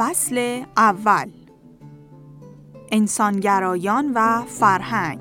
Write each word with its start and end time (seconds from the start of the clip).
فصل 0.00 0.64
اول 0.76 1.30
انسانگرایان 2.92 4.12
و 4.14 4.42
فرهنگ 4.46 5.20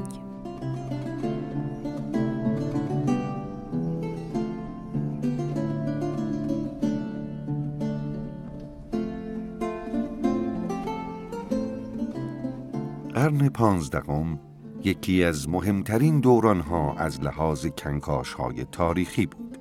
قرن 13.13 13.49
پانزدهم 13.49 14.39
یکی 14.83 15.23
از 15.23 15.49
مهمترین 15.49 16.19
دورانها 16.19 16.93
از 16.93 17.21
لحاظ 17.21 17.65
کنکاشهای 17.65 18.65
تاریخی 18.71 19.25
بود. 19.25 19.57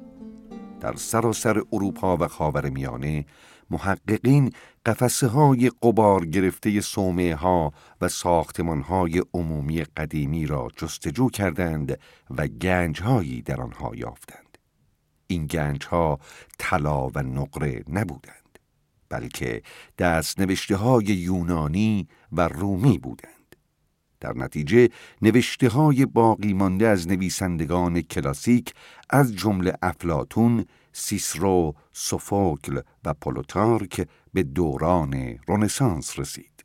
در 0.80 0.94
سراسر 0.96 1.62
اروپا 1.72 2.16
و 2.16 2.28
خاور 2.28 2.70
میانه 2.70 3.24
محققین 3.70 4.52
قفسه 4.88 5.27
های 5.27 5.70
قبار 5.83 6.27
گرفته 6.27 6.80
سومه 6.80 7.34
ها 7.34 7.73
و 8.01 8.09
ساختمان 8.09 8.80
های 8.80 9.23
عمومی 9.34 9.84
قدیمی 9.84 10.47
را 10.47 10.69
جستجو 10.77 11.28
کردند 11.28 11.98
و 12.30 12.47
گنج 12.47 13.02
هایی 13.02 13.42
در 13.42 13.61
آنها 13.61 13.91
یافتند. 13.95 14.59
این 15.27 15.47
گنج 15.47 15.84
ها 15.84 16.19
طلا 16.59 17.09
و 17.09 17.19
نقره 17.19 17.84
نبودند 17.88 18.59
بلکه 19.09 19.62
دست 19.98 20.41
نوشته 20.41 20.77
های 20.77 21.05
یونانی 21.05 22.08
و 22.33 22.48
رومی 22.48 22.98
بودند. 22.98 23.56
در 24.20 24.33
نتیجه 24.36 24.89
نوشته 25.23 25.69
های 25.69 26.06
باقی 26.06 26.52
مانده 26.52 26.86
از 26.89 27.08
نویسندگان 27.08 28.00
کلاسیک 28.00 28.75
از 29.11 29.36
جمله 29.36 29.73
افلاتون، 29.83 30.64
سیسرو، 30.92 31.75
سوفوکل 31.92 32.81
و 33.05 33.14
پولوتارک 33.14 34.08
به 34.34 34.42
دوران 34.42 35.39
رنسانس 35.48 36.19
رسید. 36.19 36.64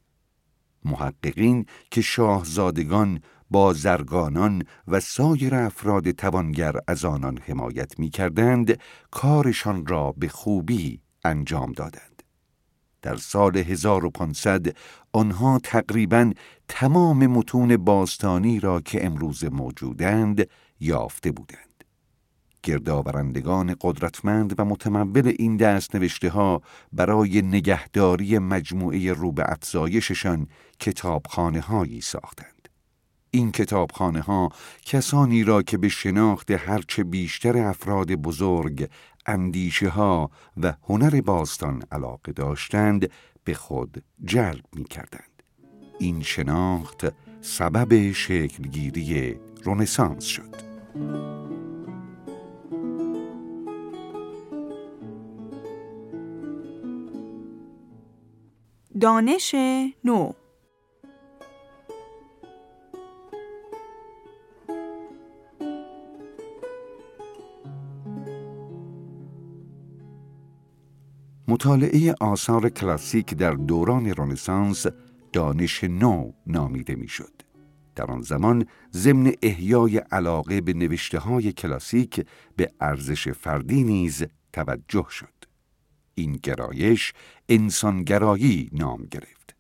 محققین 0.86 1.66
که 1.92 2.02
شاهزادگان، 2.02 3.22
بازرگانان 3.52 4.64
و 4.88 5.00
سایر 5.00 5.56
افراد 5.56 6.12
توانگر 6.12 6.76
از 6.88 7.06
آنان 7.06 7.38
حمایت 7.38 8.00
می 8.00 8.10
کردند، 8.10 8.80
کارشان 9.12 9.86
را 9.86 10.12
به 10.18 10.28
خوبی 10.28 11.02
انجام 11.24 11.72
دادند. 11.72 12.24
در 13.02 13.16
سال 13.16 13.58
1500 13.58 14.78
آنها 15.14 15.60
تقریبا 15.64 16.32
تمام 16.68 17.28
متون 17.28 17.78
باستانی 17.78 18.60
را 18.60 18.82
که 18.82 19.06
امروز 19.06 19.44
موجودند 19.44 20.50
یافته 20.80 21.32
بودند. 21.32 21.73
گردآورندگان 22.64 23.76
قدرتمند 23.82 24.60
و 24.60 24.66
متمول 24.66 25.34
این 25.40 25.58
دست 25.58 25.96
نوشته 25.96 26.30
ها 26.30 26.62
برای 26.94 27.42
نگهداری 27.42 28.40
مجموعه 28.40 29.14
رو 29.14 29.32
به 29.32 29.44
افزایششان 29.48 30.48
کتابخانه 30.80 31.62
هایی 31.62 32.02
ساختند. 32.02 32.70
این 33.32 33.52
کتابخانه 33.52 34.22
ها 34.22 34.50
کسانی 34.86 35.44
را 35.44 35.62
که 35.62 35.78
به 35.78 35.90
شناخت 35.90 36.52
هرچه 36.52 37.04
بیشتر 37.04 37.58
افراد 37.58 38.12
بزرگ 38.12 38.90
اندیشه 39.26 39.90
ها 39.90 40.32
و 40.58 40.74
هنر 40.84 41.22
باستان 41.22 41.84
علاقه 41.92 42.32
داشتند 42.32 43.10
به 43.44 43.54
خود 43.54 44.04
جلب 44.26 44.64
می 44.74 44.84
کردند. 44.84 45.44
این 46.00 46.22
شناخت 46.22 47.06
سبب 47.42 48.12
شکلگیری 48.12 49.40
رونسانس 49.64 50.24
شد. 50.24 50.64
دانش 59.02 59.56
نو 60.04 60.32
مطالعه 71.48 72.14
آثار 72.22 72.70
کلاسیک 72.70 73.34
در 73.34 73.52
دوران 73.52 74.06
رنسانس 74.06 74.86
دانش 75.34 75.84
نو 75.84 76.32
نامیده 76.48 76.96
می‌شد. 76.96 77.42
در 77.96 78.12
آن 78.12 78.22
زمان 78.22 78.66
ضمن 78.94 79.32
احیای 79.42 79.98
علاقه 79.98 80.62
به 80.62 80.74
نوشته 80.74 81.20
های 81.20 81.52
کلاسیک 81.52 82.26
به 82.56 82.72
ارزش 82.80 83.28
فردی 83.28 83.84
نیز 83.84 84.24
توجه 84.54 85.06
شد. 85.10 85.33
این 86.16 86.40
گرایش 86.44 87.14
انسانگرایی 87.50 88.70
نام 88.74 89.06
گرفت. 89.12 89.56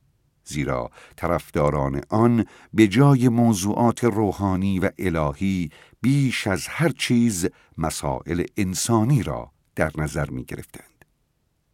زیرا 0.46 0.91
طرفداران 1.16 2.02
آن 2.09 2.46
به 2.74 2.88
جای 2.88 3.30
موضوعات 3.30 4.03
روحانی 4.03 4.80
و 4.80 4.90
الهی 5.00 5.69
بیش 6.02 6.47
از 6.47 6.68
هر 6.68 6.90
چیز 6.90 7.47
مسائل 7.78 8.44
انسانی 8.58 9.24
را 9.24 9.52
در 9.75 9.92
نظر 9.97 10.30
می 10.30 10.44
گرفتند. 10.44 10.94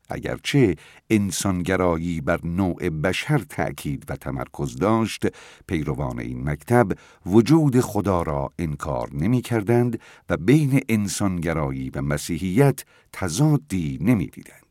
اگرچه 0.09 0.75
انسانگرایی 1.09 2.21
بر 2.21 2.39
نوع 2.43 2.89
بشر 2.89 3.37
تأکید 3.37 4.05
و 4.09 4.15
تمرکز 4.15 4.75
داشت 4.75 5.25
پیروان 5.67 6.19
این 6.19 6.49
مکتب 6.49 6.91
وجود 7.25 7.79
خدا 7.79 8.21
را 8.21 8.53
انکار 8.59 9.09
نمی 9.13 9.41
کردند 9.41 9.99
و 10.29 10.37
بین 10.37 10.81
انسانگرایی 10.89 11.89
و 11.89 12.01
مسیحیت 12.01 12.83
تضادی 13.13 13.97
نمی 14.01 14.27
دیدند. 14.27 14.68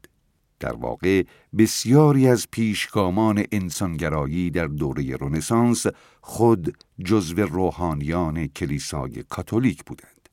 در 0.61 0.77
واقع 0.77 1.23
بسیاری 1.59 2.29
از 2.29 2.47
پیشگامان 2.51 3.45
انسانگرایی 3.53 4.51
در 4.51 4.67
دوره 4.67 5.17
رنسانس 5.21 5.87
خود 6.21 6.77
جزو 7.05 7.37
روحانیان 7.37 8.47
کلیسای 8.47 9.23
کاتولیک 9.29 9.85
بودند. 9.85 10.29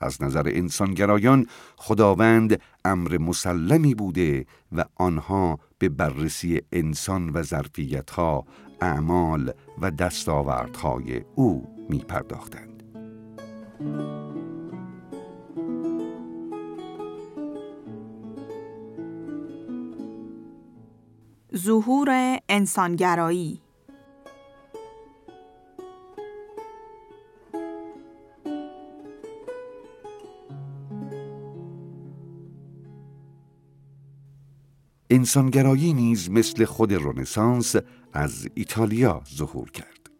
از 0.00 0.22
نظر 0.22 0.42
انسانگرایان 0.46 1.46
خداوند 1.76 2.60
امر 2.84 3.18
مسلمی 3.18 3.94
بوده 3.94 4.46
و 4.72 4.84
آنها 4.94 5.58
به 5.78 5.88
بررسی 5.88 6.60
انسان 6.72 7.28
و 7.28 7.42
ظرفیتها، 7.42 8.44
اعمال 8.80 9.52
و 9.80 9.90
دستاوردهای 9.90 11.24
او 11.34 11.68
می 11.88 11.98
پرداختند. 11.98 12.82
ظهور 21.56 22.38
انسانگرایی 22.48 23.60
انسانگرایی 35.10 35.92
نیز 35.92 36.30
مثل 36.30 36.64
خود 36.64 36.92
رنسانس 36.92 37.76
از 38.12 38.48
ایتالیا 38.54 39.22
ظهور 39.34 39.70
کرد. 39.70 40.10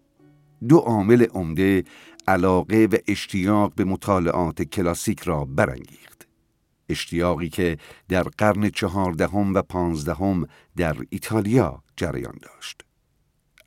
دو 0.69 0.79
عامل 0.79 1.25
عمده 1.25 1.85
علاقه 2.29 2.89
و 2.93 2.97
اشتیاق 3.09 3.75
به 3.75 3.85
مطالعات 3.85 4.63
کلاسیک 4.63 5.21
را 5.21 5.45
برانگیخت. 5.45 6.12
اشتیاقی 6.89 7.49
که 7.49 7.79
در 8.09 8.23
قرن 8.23 8.71
چهاردهم 8.71 9.55
و 9.55 9.63
پانزدهم 9.63 10.47
در 10.77 10.97
ایتالیا 11.11 11.83
جریان 11.97 12.39
داشت. 12.43 12.83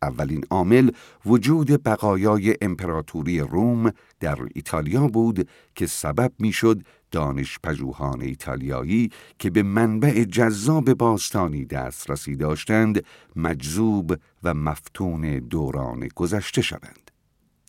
اولین 0.02 0.44
عامل 0.50 0.92
وجود 1.26 1.84
بقایای 1.84 2.56
امپراتوری 2.62 3.40
روم 3.40 3.92
در 4.20 4.38
ایتالیا 4.56 5.08
بود 5.08 5.50
که 5.76 5.88
سبب 5.88 6.32
می‌شد 6.40 6.82
دانش 7.12 7.60
پژوهان 7.64 8.22
ایتالیایی 8.22 9.10
که 9.40 9.50
به 9.50 9.64
منبع 9.64 10.24
جذاب 10.24 10.94
باستانی 10.94 11.66
دسترسی 11.66 12.36
داشتند 12.36 13.06
مجذوب 13.36 14.16
و 14.44 14.54
مفتون 14.54 15.40
دوران 15.40 16.08
گذشته 16.16 16.62
شوند. 16.62 17.05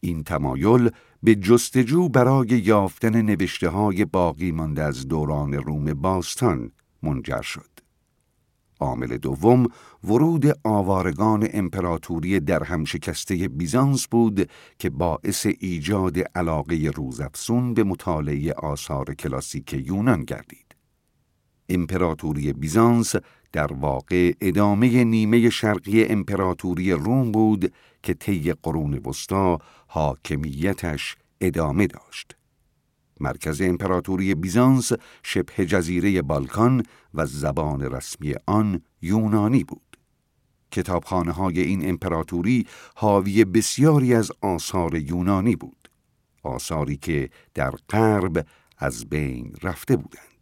این 0.07 0.25
تمایل 0.25 0.91
به 1.23 1.35
جستجو 1.35 2.09
برای 2.09 2.49
یافتن 2.49 3.23
نوشته 3.23 3.69
های 3.69 4.05
باقی 4.05 4.53
مانده 4.53 4.83
از 4.83 5.09
دوران 5.09 5.53
روم 5.53 5.95
باستان 5.95 6.73
منجر 7.03 7.43
شد. 7.43 7.71
عامل 8.81 9.17
دوم 9.17 9.67
ورود 10.05 10.47
آوارگان 10.65 11.49
امپراتوری 11.53 12.41
در 12.41 12.63
هم 12.63 12.85
شکسته 12.85 13.49
بیزانس 13.49 14.07
بود 14.09 14.51
که 14.79 14.91
باعث 14.91 15.47
ایجاد 15.61 16.19
علاقه 16.35 16.93
روزافزون 16.95 17.75
به 17.75 17.85
مطالعه 17.85 18.53
آثار 18.53 19.15
کلاسیک 19.15 19.73
یونان 19.73 20.25
گردید. 20.25 20.77
امپراتوری 21.69 22.53
بیزانس 22.53 23.15
در 23.53 23.73
واقع 23.73 24.33
ادامه 24.41 25.05
نیمه 25.05 25.51
شرقی 25.51 26.05
امپراتوری 26.05 26.93
روم 26.93 27.33
بود 27.33 27.73
که 28.07 28.15
طی 28.15 28.53
قرون 28.53 28.99
وسطا 28.99 29.59
حاکمیتش 29.87 31.17
ادامه 31.41 31.87
داشت. 31.87 32.37
مرکز 33.21 33.63
امپراتوری 33.63 34.35
بیزانس 34.35 34.93
شبه 35.23 35.67
جزیره 35.67 36.23
بالکان 36.23 36.83
و 37.15 37.27
زبان 37.27 37.81
رسمی 37.81 38.35
آن 38.47 38.83
یونانی 39.03 39.65
بود. 39.65 39.97
کتابخانه 40.71 41.33
های 41.33 41.61
این 41.61 41.89
امپراتوری 41.89 42.67
حاوی 42.95 43.45
بسیاری 43.45 44.15
از 44.15 44.31
آثار 44.41 44.95
یونانی 44.95 45.57
بود. 45.57 45.91
آثاری 46.43 46.97
که 46.97 47.31
در 47.55 47.71
غرب 47.71 48.47
از 48.79 49.09
بین 49.09 49.55
رفته 49.63 49.97
بودند. 49.97 50.36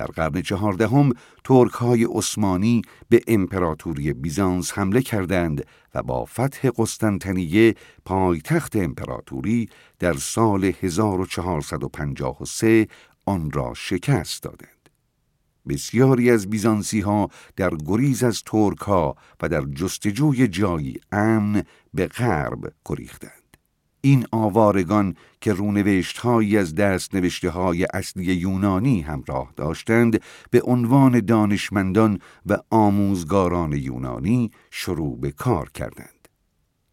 در 0.00 0.06
قرن 0.06 0.42
چهاردهم 0.42 1.12
ترک 1.44 1.72
های 1.72 2.04
عثمانی 2.04 2.82
به 3.08 3.20
امپراتوری 3.26 4.12
بیزانس 4.12 4.78
حمله 4.78 5.02
کردند 5.02 5.66
و 5.94 6.02
با 6.02 6.24
فتح 6.24 6.70
قسطنطنیه 6.76 7.74
پایتخت 8.04 8.76
امپراتوری 8.76 9.68
در 9.98 10.12
سال 10.12 10.64
1453 10.64 12.86
آن 13.26 13.50
را 13.50 13.74
شکست 13.74 14.42
دادند. 14.42 14.88
بسیاری 15.68 16.30
از 16.30 16.50
بیزانسی 16.50 17.00
ها 17.00 17.28
در 17.56 17.70
گریز 17.86 18.22
از 18.22 18.42
ترک 18.46 18.88
و 18.88 19.14
در 19.48 19.62
جستجوی 19.62 20.48
جایی 20.48 21.00
امن 21.12 21.62
به 21.94 22.06
غرب 22.06 22.72
گریختند. 22.84 23.39
این 24.00 24.26
آوارگان 24.32 25.14
که 25.40 25.52
رونوشت 25.52 26.26
از 26.26 26.74
دست 26.74 27.14
نوشته 27.14 27.50
های 27.50 27.84
اصلی 27.84 28.34
یونانی 28.34 29.00
همراه 29.00 29.52
داشتند 29.56 30.22
به 30.50 30.62
عنوان 30.62 31.20
دانشمندان 31.20 32.18
و 32.46 32.58
آموزگاران 32.70 33.72
یونانی 33.72 34.50
شروع 34.70 35.20
به 35.20 35.30
کار 35.30 35.70
کردند. 35.70 36.28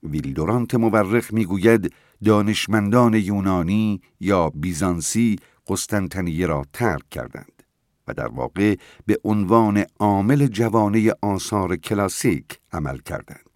ویلدورانت 0.03 0.75
مورخ 0.75 1.33
می‌گوید 1.33 1.93
دانشمندان 2.25 3.13
یونانی 3.13 4.01
یا 4.19 4.49
بیزانسی 4.49 5.35
قسطنطنیه 5.67 6.45
را 6.47 6.65
ترک 6.73 7.09
کردند 7.09 7.63
و 8.07 8.13
در 8.13 8.27
واقع 8.27 8.75
به 9.05 9.19
عنوان 9.23 9.83
عامل 9.99 10.47
جوانه 10.47 11.11
آثار 11.21 11.75
کلاسیک 11.75 12.59
عمل 12.71 12.97
کردند. 12.97 13.46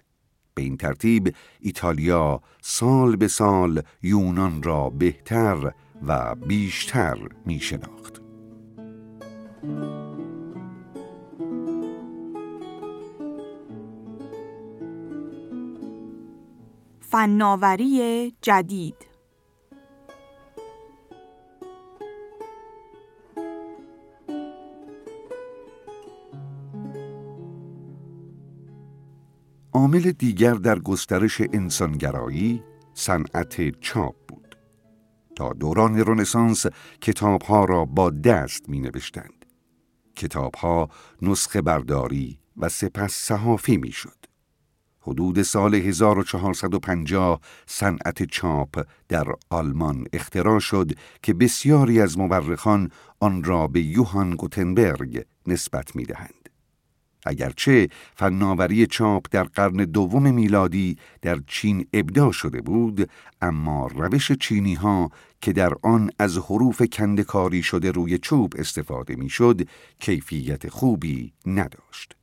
به 0.62 0.66
این 0.66 0.78
ترتیب 0.78 1.36
ایتالیا 1.60 2.42
سال 2.62 3.16
به 3.16 3.28
سال 3.28 3.81
یونان 4.04 4.63
را 4.63 4.90
بهتر 4.90 5.74
و 6.08 6.36
بیشتر 6.36 7.18
می 7.46 7.60
شناخت. 7.60 8.22
فناوری 17.00 18.34
جدید 18.42 19.11
عامل 29.73 30.12
دیگر 30.12 30.53
در 30.53 30.79
گسترش 30.79 31.41
انسانگرایی 31.53 32.63
صنعت 32.94 33.79
چاپ 33.79 34.15
بود. 34.27 34.57
تا 35.35 35.53
دوران 35.53 35.97
رنسانس 36.00 36.65
کتابها 37.01 37.65
را 37.65 37.85
با 37.85 38.09
دست 38.09 38.69
می 38.69 38.79
نوشتند. 38.79 39.45
کتابها 40.15 40.89
نسخه 41.21 41.62
برداری 41.62 42.39
و 42.57 42.69
سپس 42.69 43.12
صحافی 43.13 43.77
می 43.77 43.91
شد. 43.91 44.25
حدود 45.01 45.41
سال 45.41 45.75
1450 45.75 47.39
صنعت 47.65 48.24
چاپ 48.24 48.88
در 49.09 49.27
آلمان 49.50 50.06
اختراع 50.13 50.59
شد 50.59 50.91
که 51.24 51.33
بسیاری 51.33 52.01
از 52.01 52.17
مورخان 52.17 52.91
آن 53.19 53.44
را 53.44 53.67
به 53.67 53.81
یوهان 53.81 54.35
گوتنبرگ 54.35 55.25
نسبت 55.47 55.95
می 55.95 56.03
دهند. 56.03 56.40
اگرچه 57.25 57.89
فناوری 58.15 58.88
چاپ 58.88 59.25
در 59.31 59.44
قرن 59.44 59.75
دوم 59.75 60.33
میلادی 60.33 60.97
در 61.21 61.39
چین 61.47 61.88
ابدا 61.94 62.31
شده 62.31 62.62
بود 62.62 63.09
اما 63.41 63.88
روش 63.88 64.31
چینی 64.31 64.73
ها 64.73 65.09
که 65.41 65.53
در 65.53 65.73
آن 65.83 66.12
از 66.19 66.38
حروف 66.38 66.81
کندکاری 66.81 67.63
شده 67.63 67.91
روی 67.91 68.18
چوب 68.18 68.53
استفاده 68.57 69.15
می‌شد 69.15 69.62
کیفیت 70.00 70.69
خوبی 70.69 71.33
نداشت. 71.45 72.15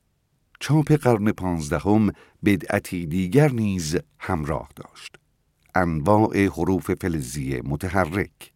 چاپ 0.60 0.92
قرن 0.92 1.32
پانزدهم 1.32 2.12
بدعتی 2.44 3.06
دیگر 3.06 3.50
نیز 3.50 3.96
همراه 4.18 4.68
داشت. 4.76 5.16
انواع 5.74 6.44
حروف 6.44 6.90
فلزی 6.90 7.60
متحرک 7.64 8.52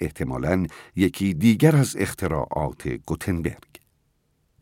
احتمالاً 0.00 0.66
یکی 0.96 1.34
دیگر 1.34 1.76
از 1.76 1.96
اختراعات 1.98 2.88
گوتنبرگ. 2.88 3.70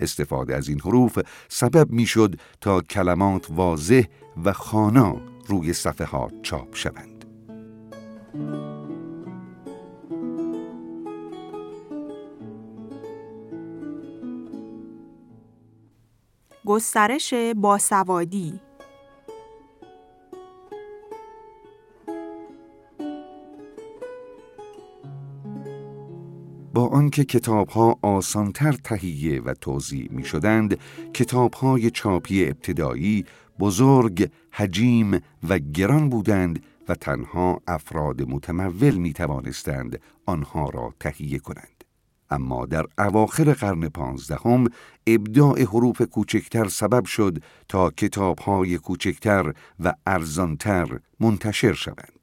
استفاده 0.01 0.57
از 0.57 0.69
این 0.69 0.81
حروف 0.81 1.19
سبب 1.49 1.91
می‌شد 1.91 2.41
تا 2.61 2.81
کلمات 2.81 3.47
واضح 3.51 4.03
و 4.45 4.53
خانا 4.53 5.21
روی 5.47 5.73
صفحات 5.73 6.33
چاپ 6.43 6.75
شوند. 6.75 7.25
گسترش 16.65 17.35
باسوادی 17.57 18.61
با 26.79 26.87
آنکه 26.89 27.25
کتابها 27.25 27.99
آسانتر 28.03 28.73
تهیه 28.73 29.43
و 29.43 29.55
توضیح 29.55 30.09
می 30.11 30.25
شدند 30.25 30.79
کتابهای 31.15 31.91
چاپی 31.91 32.45
ابتدایی 32.45 33.25
بزرگ، 33.61 34.31
حجیم 34.51 35.21
و 35.49 35.59
گران 35.59 36.09
بودند 36.09 36.63
و 36.89 36.95
تنها 36.95 37.63
افراد 37.67 38.23
متمول 38.23 38.95
می 38.95 39.13
توانستند 39.13 40.01
آنها 40.27 40.71
را 40.71 40.95
تهیه 41.01 41.39
کنند. 41.39 41.85
اما 42.31 42.67
در 42.67 42.85
اواخر 42.99 43.53
قرن 43.53 43.89
پانزدهم 43.89 44.67
ابداع 45.07 45.63
حروف 45.63 46.03
کوچکتر 46.03 46.69
سبب 46.69 47.05
شد 47.05 47.43
تا 47.69 47.91
کتابهای 47.91 48.79
کوچکتر 48.79 49.53
و 49.81 49.95
ارزانتر 50.07 50.99
منتشر 51.21 51.73
شوند. 51.73 52.18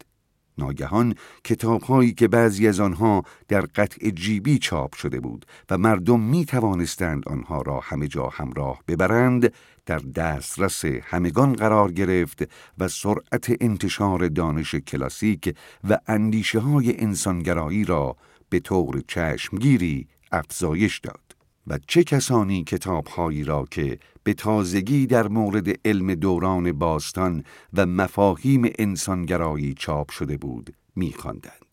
ناگهان 0.57 1.15
کتابهایی 1.43 2.13
که 2.13 2.27
بعضی 2.27 2.67
از 2.67 2.79
آنها 2.79 3.23
در 3.47 3.61
قطع 3.61 4.09
جیبی 4.09 4.59
چاپ 4.59 4.95
شده 4.95 5.19
بود 5.19 5.45
و 5.69 5.77
مردم 5.77 6.19
می 6.19 6.45
توانستند 6.45 7.27
آنها 7.27 7.61
را 7.61 7.79
همه 7.79 8.07
جا 8.07 8.27
همراه 8.27 8.79
ببرند 8.87 9.53
در 9.85 9.99
دسترس 9.99 10.85
همگان 10.85 11.53
قرار 11.53 11.91
گرفت 11.91 12.49
و 12.77 12.87
سرعت 12.87 13.57
انتشار 13.61 14.27
دانش 14.27 14.75
کلاسیک 14.75 15.55
و 15.89 15.97
اندیشه 16.07 16.59
های 16.59 17.01
انسانگرایی 17.01 17.83
را 17.83 18.15
به 18.49 18.59
طور 18.59 19.01
چشمگیری 19.07 20.07
افزایش 20.31 20.99
داد. 20.99 21.34
و 21.67 21.79
چه 21.87 22.03
کسانی 22.03 22.63
کتابهایی 22.63 23.43
را 23.43 23.65
که 23.71 23.99
به 24.23 24.33
تازگی 24.33 25.07
در 25.07 25.27
مورد 25.27 25.87
علم 25.87 26.15
دوران 26.15 26.71
باستان 26.71 27.43
و 27.73 27.85
مفاهیم 27.85 28.69
انسانگرایی 28.79 29.73
چاپ 29.73 30.11
شده 30.11 30.37
بود 30.37 30.75
می‌خواندند. 30.95 31.65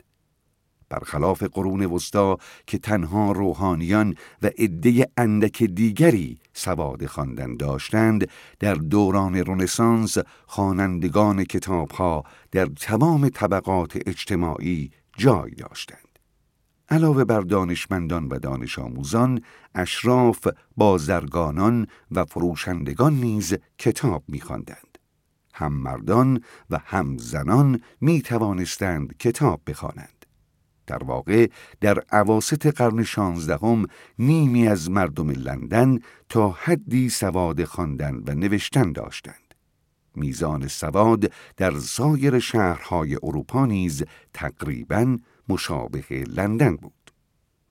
برخلاف 0.93 1.43
قرون 1.43 1.85
وسطا 1.85 2.39
که 2.67 2.79
تنها 2.79 3.33
روحانیان 3.33 4.15
و 4.43 4.51
عده 4.59 5.09
اندک 5.17 5.63
دیگری 5.63 6.39
سواد 6.53 7.07
خواندن 7.07 7.57
داشتند 7.57 8.29
در 8.61 8.75
دوران 8.75 9.35
رنسانس 9.35 10.19
خوانندگان 10.47 11.45
کتابها 11.45 12.25
در 12.51 12.67
تمام 12.67 13.29
طبقات 13.29 13.99
اجتماعی 14.07 14.91
جای 15.17 15.51
داشتند 15.51 16.12
علاوه 16.93 17.25
بر 17.25 17.41
دانشمندان 17.41 18.29
و 18.29 18.39
دانش 18.39 18.79
آموزان، 18.79 19.43
اشراف، 19.75 20.49
بازرگانان 20.77 21.87
و 22.11 22.25
فروشندگان 22.25 23.15
نیز 23.15 23.55
کتاب 23.79 24.25
می‌خواندند. 24.29 24.99
هم 25.55 25.73
مردان 25.73 26.43
و 26.71 26.79
هم 26.85 27.19
زنان 27.19 27.81
می 28.01 28.23
توانستند 28.23 29.17
کتاب 29.17 29.61
بخوانند. 29.67 30.27
در 30.87 31.05
واقع 31.05 31.47
در 31.81 31.99
عواست 32.11 32.67
قرن 32.67 33.03
شانزدهم 33.03 33.87
نیمی 34.19 34.69
از 34.69 34.91
مردم 34.91 35.31
لندن 35.31 35.99
تا 36.29 36.51
حدی 36.51 37.09
سواد 37.09 37.65
خواندن 37.65 38.23
و 38.27 38.35
نوشتن 38.35 38.93
داشتند. 38.93 39.55
میزان 40.15 40.69
سواد 40.69 41.33
در 41.57 41.79
سایر 41.79 42.39
شهرهای 42.39 43.19
اروپا 43.23 43.67
نیز 43.67 44.05
تقریباً 44.35 45.17
مشابه 45.49 46.25
لندن 46.27 46.77
بود. 46.77 47.13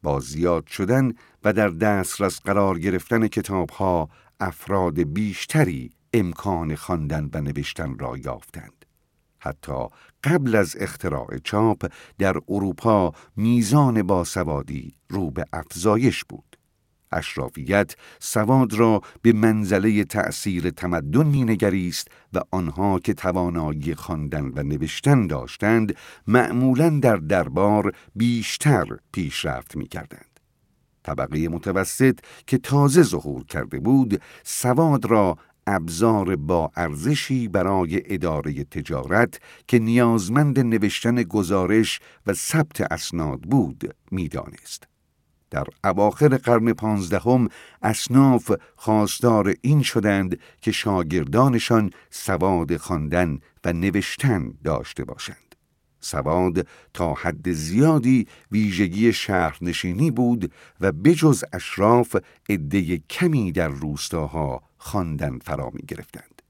با 0.03 0.19
زیاد 0.19 0.67
شدن 0.67 1.13
و 1.43 1.53
در 1.53 1.69
دسترس 1.69 2.39
قرار 2.39 2.79
گرفتن 2.79 3.27
کتابها 3.27 4.09
افراد 4.39 4.99
بیشتری 5.03 5.91
امکان 6.13 6.75
خواندن 6.75 7.29
و 7.33 7.41
نوشتن 7.41 7.97
را 7.97 8.17
یافتند. 8.17 8.85
حتی 9.39 9.87
قبل 10.23 10.55
از 10.55 10.75
اختراع 10.79 11.37
چاپ 11.43 11.91
در 12.17 12.35
اروپا 12.49 13.13
میزان 13.35 14.03
باسوادی 14.03 14.95
رو 15.09 15.31
به 15.31 15.45
افزایش 15.53 16.23
بود. 16.23 16.50
اشرافیت 17.11 17.95
سواد 18.19 18.73
را 18.73 19.01
به 19.21 19.33
منزله 19.33 20.03
تأثیر 20.03 20.69
تمدن 20.69 21.27
مینگریست 21.27 22.07
و 22.33 22.39
آنها 22.51 22.99
که 22.99 23.13
توانایی 23.13 23.95
خواندن 23.95 24.51
و 24.55 24.63
نوشتن 24.63 25.27
داشتند 25.27 25.95
معمولا 26.27 26.99
در 27.01 27.15
دربار 27.15 27.93
بیشتر 28.15 28.85
پیشرفت 29.11 29.75
می‌کردند. 29.75 30.39
طبقه 31.03 31.49
متوسط 31.49 32.19
که 32.47 32.57
تازه 32.57 33.03
ظهور 33.03 33.45
کرده 33.45 33.79
بود 33.79 34.21
سواد 34.43 35.05
را 35.05 35.37
ابزار 35.67 36.35
با 36.35 36.71
ارزشی 36.75 37.47
برای 37.47 38.13
اداره 38.13 38.63
تجارت 38.63 39.39
که 39.67 39.79
نیازمند 39.79 40.59
نوشتن 40.59 41.23
گزارش 41.23 41.99
و 42.27 42.33
ثبت 42.33 42.81
اسناد 42.91 43.41
بود 43.41 43.95
می‌دانست. 44.11 44.90
در 45.51 45.65
اواخر 45.83 46.27
قرن 46.37 46.73
پانزدهم 46.73 47.49
اصناف 47.81 48.51
خواستار 48.75 49.53
این 49.61 49.83
شدند 49.83 50.39
که 50.61 50.71
شاگردانشان 50.71 51.91
سواد 52.09 52.77
خواندن 52.77 53.39
و 53.65 53.73
نوشتن 53.73 54.53
داشته 54.63 55.05
باشند. 55.05 55.55
سواد 55.99 56.67
تا 56.93 57.13
حد 57.13 57.51
زیادی 57.51 58.27
ویژگی 58.51 59.13
شهرنشینی 59.13 60.11
بود 60.11 60.53
و 60.81 60.91
بجز 60.91 61.43
اشراف 61.53 62.15
عده 62.49 62.97
کمی 62.97 63.51
در 63.51 63.67
روستاها 63.67 64.63
خواندن 64.77 65.39
فرا 65.39 65.69
می 65.73 65.81
گرفتند. 65.87 66.41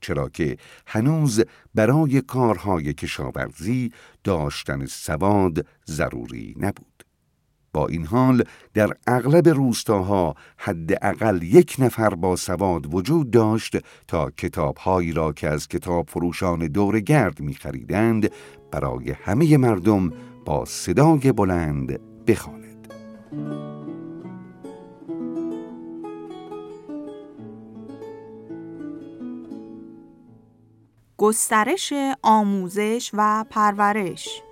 چرا 0.00 0.28
که 0.28 0.56
هنوز 0.86 1.44
برای 1.74 2.20
کارهای 2.20 2.94
کشاورزی 2.94 3.92
داشتن 4.24 4.86
سواد 4.86 5.66
ضروری 5.86 6.54
نبود. 6.58 6.89
با 7.72 7.86
این 7.86 8.06
حال 8.06 8.44
در 8.74 8.90
اغلب 9.06 9.48
روستاها 9.48 10.34
حداقل 10.56 11.42
یک 11.42 11.76
نفر 11.78 12.14
با 12.14 12.36
سواد 12.36 12.94
وجود 12.94 13.30
داشت 13.30 13.76
تا 14.08 14.30
کتابهایی 14.30 15.12
را 15.12 15.32
که 15.32 15.48
از 15.48 15.68
کتاب 15.68 16.08
فروشان 16.10 16.58
دور 16.66 17.00
گرد 17.00 17.40
می 17.40 17.54
خریدند 17.54 18.30
برای 18.70 19.10
همه 19.10 19.56
مردم 19.56 20.12
با 20.44 20.64
صدای 20.64 21.32
بلند 21.32 22.00
بخواند. 22.26 22.60
گسترش 31.16 31.92
آموزش 32.22 33.10
و 33.14 33.44
پرورش 33.50 34.42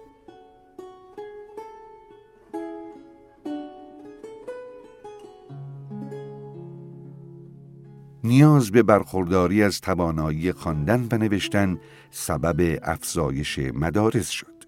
نیاز 8.28 8.70
به 8.70 8.82
برخورداری 8.82 9.62
از 9.62 9.80
توانایی 9.80 10.52
خواندن 10.52 11.08
و 11.12 11.18
نوشتن 11.18 11.78
سبب 12.10 12.78
افزایش 12.82 13.58
مدارس 13.58 14.28
شد. 14.28 14.64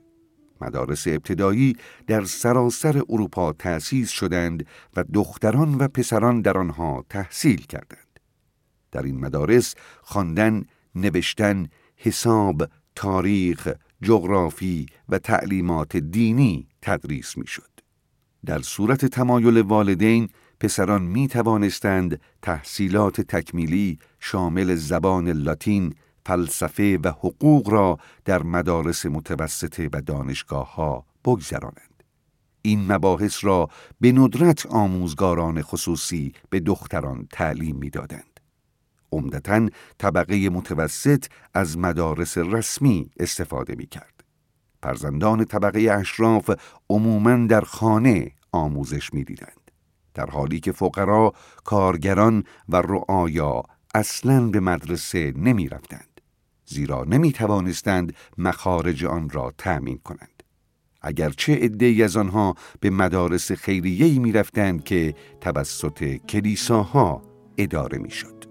مدارس 0.61 1.07
ابتدایی 1.07 1.77
در 2.07 2.25
سراسر 2.25 3.03
اروپا 3.09 3.53
تأسیس 3.53 4.11
شدند 4.11 4.67
و 4.97 5.05
دختران 5.15 5.75
و 5.75 5.89
پسران 5.89 6.41
در 6.41 6.59
آنها 6.59 7.05
تحصیل 7.09 7.61
کردند. 7.61 8.21
در 8.93 9.03
این 9.03 9.21
مدارس 9.21 9.75
خواندن، 10.03 10.65
نوشتن، 10.95 11.67
حساب، 11.97 12.69
تاریخ، 12.95 13.69
جغرافی 14.03 14.87
و 15.09 15.19
تعلیمات 15.19 15.97
دینی 15.97 16.69
تدریس 16.83 17.39
می‌شد. 17.39 17.71
در 18.47 18.59
صورت 18.59 19.07
تمایل 19.07 19.59
والدین 19.59 20.29
پسران 20.61 21.03
می 21.03 21.29
توانستند 21.29 22.21
تحصیلات 22.43 23.21
تکمیلی 23.21 23.99
شامل 24.21 24.75
زبان 24.75 25.29
لاتین، 25.29 25.95
فلسفه 26.27 26.99
و 27.05 27.09
حقوق 27.09 27.71
را 27.71 27.99
در 28.25 28.43
مدارس 28.43 29.07
متوسطه 29.07 29.89
و 29.93 30.01
دانشگاه 30.01 30.75
ها 30.75 31.07
بگذرانند. 31.25 32.05
این 32.63 32.93
مباحث 32.93 33.45
را 33.45 33.69
به 34.01 34.13
ندرت 34.13 34.67
آموزگاران 34.67 35.63
خصوصی 35.63 36.33
به 36.51 36.61
دختران 36.61 37.29
تعلیم 37.33 37.77
می‌دادند. 37.77 38.41
عمدتا 39.13 39.69
طبقه 39.99 40.49
متوسط 40.49 41.27
از 41.55 41.79
مدارس 41.79 42.39
رسمی 42.39 43.11
استفاده 43.21 43.75
می 43.75 43.87
کرد. 43.87 44.25
فرزندان 44.83 45.45
طبقه 45.45 45.81
اشراف 45.81 46.51
عموما 46.91 47.47
در 47.47 47.61
خانه 47.61 48.33
آموزش 48.53 49.15
می 49.15 49.25
دیدند. 49.25 49.60
در 50.21 50.31
حالی 50.31 50.61
که 50.61 50.73
فقرا، 50.73 51.33
کارگران 51.65 52.45
و 52.69 52.77
رعایا 52.77 53.63
اصلا 53.95 54.47
به 54.47 54.61
مدرسه 54.61 55.33
نمی 55.37 55.69
رفتند. 55.69 56.21
زیرا 56.67 57.05
نمی 57.05 57.33
توانستند 57.33 58.15
مخارج 58.39 59.05
آن 59.05 59.31
را 59.31 59.53
تأمین 59.59 59.99
کنند. 60.05 60.43
اگرچه 61.03 61.53
عده 61.55 62.05
از 62.05 62.17
آنها 62.17 62.55
به 62.81 62.91
مدارس 62.91 63.53
خیریه‌ای 63.53 64.19
می 64.19 64.33
رفتند 64.33 64.85
که 64.85 65.15
توسط 65.41 66.17
کلیساها 66.17 67.23
اداره 67.59 67.99
می 67.99 68.11
شد. 68.11 68.45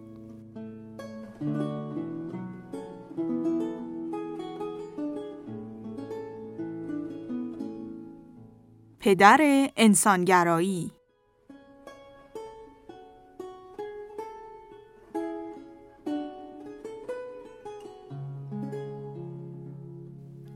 پدر 9.00 9.70
انسانگرایی 9.78 10.92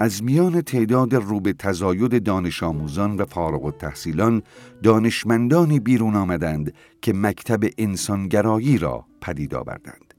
از 0.03 0.23
میان 0.23 0.61
تعداد 0.61 1.15
رو 1.15 1.39
به 1.39 1.53
تزاید 1.53 2.23
دانش 2.23 2.63
آموزان 2.63 3.17
و 3.17 3.25
فارغ 3.25 3.65
التحصیلان 3.65 4.43
دانشمندانی 4.83 5.79
بیرون 5.79 6.15
آمدند 6.15 6.73
که 7.01 7.13
مکتب 7.13 7.59
انسانگرایی 7.77 8.77
را 8.77 9.05
پدید 9.21 9.55
آوردند. 9.55 10.13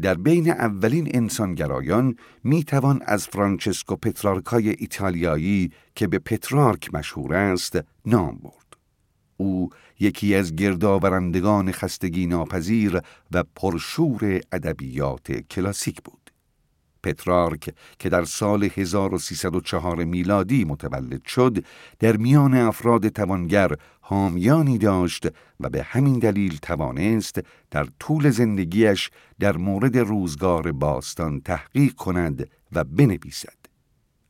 در 0.00 0.14
بین 0.14 0.50
اولین 0.50 1.10
انسانگرایان 1.14 2.16
می 2.44 2.64
توان 2.64 3.02
از 3.06 3.26
فرانچسکو 3.26 3.96
پترارکای 3.96 4.68
ایتالیایی 4.68 5.70
که 5.94 6.06
به 6.06 6.18
پترارک 6.18 6.94
مشهور 6.94 7.34
است 7.34 7.78
نام 8.06 8.40
برد. 8.42 8.76
او 9.36 9.70
یکی 10.00 10.34
از 10.34 10.56
گردآورندگان 10.56 11.72
خستگی 11.72 12.26
ناپذیر 12.26 13.00
و 13.32 13.44
پرشور 13.56 14.40
ادبیات 14.52 15.32
کلاسیک 15.32 16.02
بود. 16.02 16.25
پترارک 17.06 17.74
که 17.98 18.08
در 18.08 18.24
سال 18.24 18.64
1304 18.64 20.04
میلادی 20.04 20.64
متولد 20.64 21.24
شد 21.24 21.64
در 21.98 22.16
میان 22.16 22.54
افراد 22.54 23.08
توانگر 23.08 23.70
حامیانی 24.00 24.78
داشت 24.78 25.26
و 25.60 25.68
به 25.68 25.82
همین 25.82 26.18
دلیل 26.18 26.58
توانست 26.62 27.40
در 27.70 27.86
طول 28.00 28.30
زندگیش 28.30 29.10
در 29.38 29.56
مورد 29.56 29.98
روزگار 29.98 30.72
باستان 30.72 31.40
تحقیق 31.40 31.94
کند 31.94 32.50
و 32.72 32.84
بنویسد. 32.84 33.58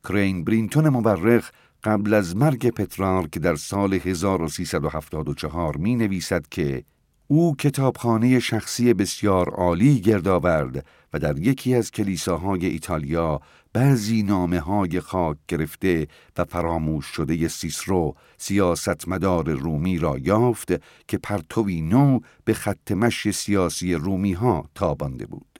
کرین 0.03 0.43
برینتون 0.43 0.89
مورخ 0.89 1.51
قبل 1.83 2.13
از 2.13 2.35
مرگ 2.35 2.69
پترارک 2.69 3.37
در 3.37 3.55
سال 3.55 3.93
1374 3.93 5.77
می 5.77 5.95
نویسد 5.95 6.47
که 6.51 6.83
او 7.29 7.55
کتابخانه 7.55 8.39
شخصی 8.39 8.93
بسیار 8.93 9.49
عالی 9.49 9.99
گرد 9.99 10.27
آورد 10.27 10.85
و 11.13 11.19
در 11.19 11.39
یکی 11.39 11.75
از 11.75 11.91
کلیساهای 11.91 12.65
ایتالیا 12.65 13.41
بعضی 13.73 14.23
نامه 14.23 14.59
های 14.59 14.99
خاک 14.99 15.37
گرفته 15.47 16.07
و 16.37 16.43
فراموش 16.45 17.05
شده 17.05 17.47
سیسرو 17.47 18.15
سیاستمدار 18.37 19.49
رومی 19.49 19.99
را 19.99 20.17
یافت 20.17 20.73
که 21.07 21.17
پرتوی 21.17 21.81
نو 21.81 22.19
به 22.45 22.53
خط 22.53 22.91
مشی 22.91 23.31
سیاسی 23.31 23.93
رومی 23.93 24.33
ها 24.33 24.69
تابانده 24.75 25.25
بود. 25.25 25.56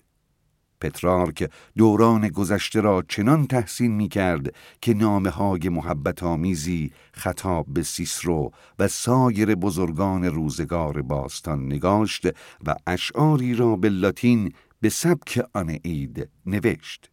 پترارک 0.82 1.52
دوران 1.78 2.30
گذشته 2.30 2.82
را 2.82 3.04
چنان 3.08 3.48
تحسین 3.48 3.92
می 3.92 4.08
کرد 4.08 4.56
که 4.82 4.94
نامه 4.94 5.30
های 5.30 5.70
محبت 5.70 6.24
آمیزی 6.24 6.92
خطاب 7.12 7.66
به 7.70 7.84
سیسرو 7.84 8.52
و 8.80 8.88
سایر 8.88 9.56
بزرگان 9.56 10.24
روزگار 10.26 11.02
باستان 11.02 11.66
نگاشت 11.66 12.28
و 12.66 12.76
اشعاری 12.88 13.56
را 13.56 13.76
به 13.76 13.90
لاتین 13.90 14.54
به 14.82 14.90
سبک 14.90 15.42
اید 15.84 16.30
نوشت. 16.46 17.10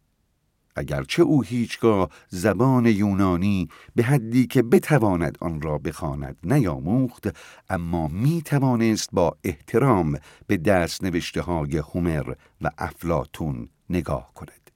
اگرچه 0.75 1.23
او 1.23 1.43
هیچگاه 1.43 2.09
زبان 2.29 2.85
یونانی 2.85 3.67
به 3.95 4.03
حدی 4.03 4.47
که 4.47 4.63
بتواند 4.63 5.37
آن 5.41 5.61
را 5.61 5.77
بخواند 5.77 6.37
نیاموخت 6.43 7.27
اما 7.69 8.07
می 8.07 8.41
توانست 8.41 9.09
با 9.11 9.37
احترام 9.43 10.17
به 10.47 10.57
دست 10.57 11.03
نوشته 11.03 11.41
های 11.41 11.77
هومر 11.77 12.33
و 12.61 12.69
افلاتون 12.77 13.69
نگاه 13.89 14.33
کند. 14.33 14.71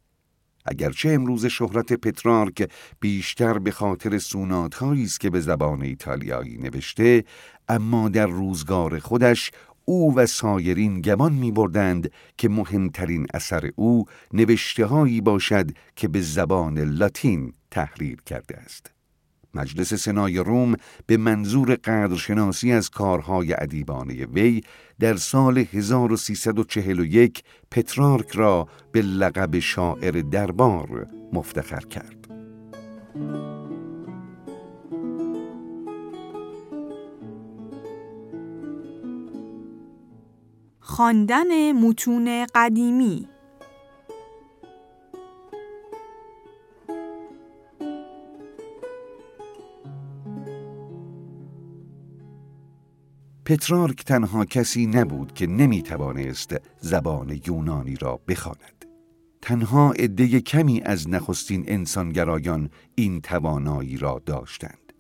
اگرچه 0.66 1.10
امروز 1.10 1.46
شهرت 1.46 1.94
پترارک 1.94 2.72
بیشتر 3.00 3.60
به 3.60 3.72
خاطر 3.72 4.18
سوناتهایی 4.18 5.04
است 5.04 5.20
که 5.20 5.30
به 5.30 5.40
زبان 5.40 5.82
ایتالیایی 5.82 6.58
نوشته 6.58 7.24
اما 7.70 8.10
در 8.10 8.28
روزگار 8.28 9.00
خودش 9.00 9.52
او 9.90 10.16
و 10.16 10.26
سایرین 10.26 11.02
گمان 11.02 11.34
می 11.34 11.52
بردند 11.52 12.12
که 12.38 12.50
مهمترین 12.50 13.26
اثر 13.34 13.72
او 13.76 14.06
نوشته 14.34 14.86
هایی 14.86 15.22
باشد 15.22 15.72
که 15.96 16.08
به 16.08 16.22
زبان 16.22 16.80
لاتین 16.80 17.54
تحریر 17.72 18.22
کرده 18.26 18.58
است. 18.58 18.92
مجلس 19.54 19.94
سنای 19.94 20.38
روم 20.38 20.76
به 21.06 21.18
منظور 21.18 21.76
قدرشناسی 21.76 22.72
از 22.72 22.90
کارهای 22.90 23.54
ادیبانه 23.58 24.26
وی 24.26 24.62
در 25.00 25.16
سال 25.16 25.58
1341 25.58 27.44
پترارک 27.72 28.32
را 28.32 28.68
به 28.92 29.02
لقب 29.02 29.60
شاعر 29.60 30.12
دربار 30.12 31.08
مفتخر 31.34 31.82
کرد. 31.82 32.28
خواندن 40.90 41.72
متون 41.72 42.46
قدیمی 42.56 43.28
پترارک 53.46 54.04
تنها 54.04 54.46
کسی 54.46 54.86
نبود 54.86 55.34
که 55.34 55.48
نمی 55.48 55.82
توانست 55.82 56.56
زبان 56.80 57.40
یونانی 57.48 57.96
را 57.96 58.20
بخواند. 58.28 58.86
تنها 59.42 59.92
عده 59.92 60.42
کمی 60.42 60.82
از 60.82 61.10
نخستین 61.10 61.64
انسانگرایان 61.68 62.70
این 62.96 63.22
توانایی 63.22 63.98
را 63.98 64.22
داشتند. 64.26 64.94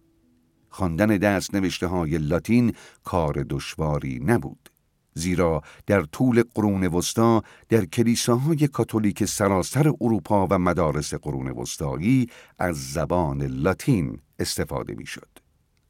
خواندن 0.70 1.08
دست 1.08 1.56
نوشته 1.56 1.88
های 1.88 2.18
لاتین 2.18 2.74
کار 3.04 3.46
دشواری 3.50 4.20
نبود. 4.20 4.70
زیرا 5.14 5.62
در 5.86 6.02
طول 6.02 6.44
قرون 6.56 6.88
وسطا 6.88 7.44
در 7.70 7.86
کلیساهای 7.86 8.68
کاتولیک 8.68 9.26
سراسر 9.26 9.94
اروپا 10.02 10.48
و 10.50 10.60
مدارس 10.60 11.14
قرون 11.14 11.48
وسطایی 11.48 12.28
از 12.60 12.94
زبان 12.94 13.42
لاتین 13.42 14.20
استفاده 14.40 14.96
می‌شد. 14.96 15.30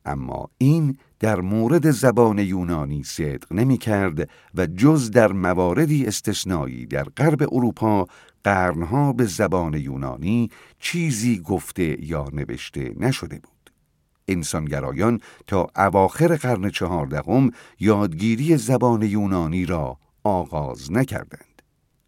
اما 0.06 0.50
این 0.58 0.98
در 1.20 1.42
مورد 1.42 1.92
زبان 1.92 2.40
یونانی 2.40 3.04
صدق 3.04 3.54
نمی 3.54 3.78
کرد 3.78 4.30
و 4.56 4.66
جز 4.66 5.12
در 5.12 5.32
مواردی 5.32 6.06
استثنایی 6.06 6.86
در 6.86 7.04
غرب 7.04 7.54
اروپا 7.54 8.08
قرنها 8.44 9.14
به 9.14 9.26
زبان 9.26 9.74
یونانی 9.74 10.50
چیزی 10.80 11.40
گفته 11.40 12.06
یا 12.06 12.28
نوشته 12.34 12.94
نشده 12.98 13.40
بود. 13.40 13.59
انسانگرایان 14.32 15.20
تا 15.48 15.68
اواخر 15.76 16.36
قرن 16.36 16.70
چهاردهم 16.70 17.52
یادگیری 17.80 18.58
زبان 18.58 19.02
یونانی 19.02 19.66
را 19.66 19.98
آغاز 20.24 20.92
نکردند. 20.92 21.62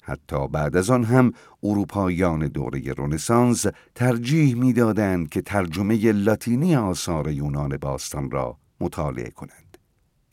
حتی 0.03 0.47
بعد 0.47 0.75
از 0.75 0.89
آن 0.89 1.03
هم 1.03 1.33
اروپاییان 1.63 2.47
دوره 2.47 2.93
رنسانس 2.97 3.65
ترجیح 3.95 4.55
می‌دادند 4.55 5.29
که 5.29 5.41
ترجمه 5.41 6.11
لاتینی 6.11 6.75
آثار 6.75 7.31
یونان 7.31 7.77
باستان 7.77 8.31
را 8.31 8.57
مطالعه 8.79 9.29
کنند. 9.29 9.60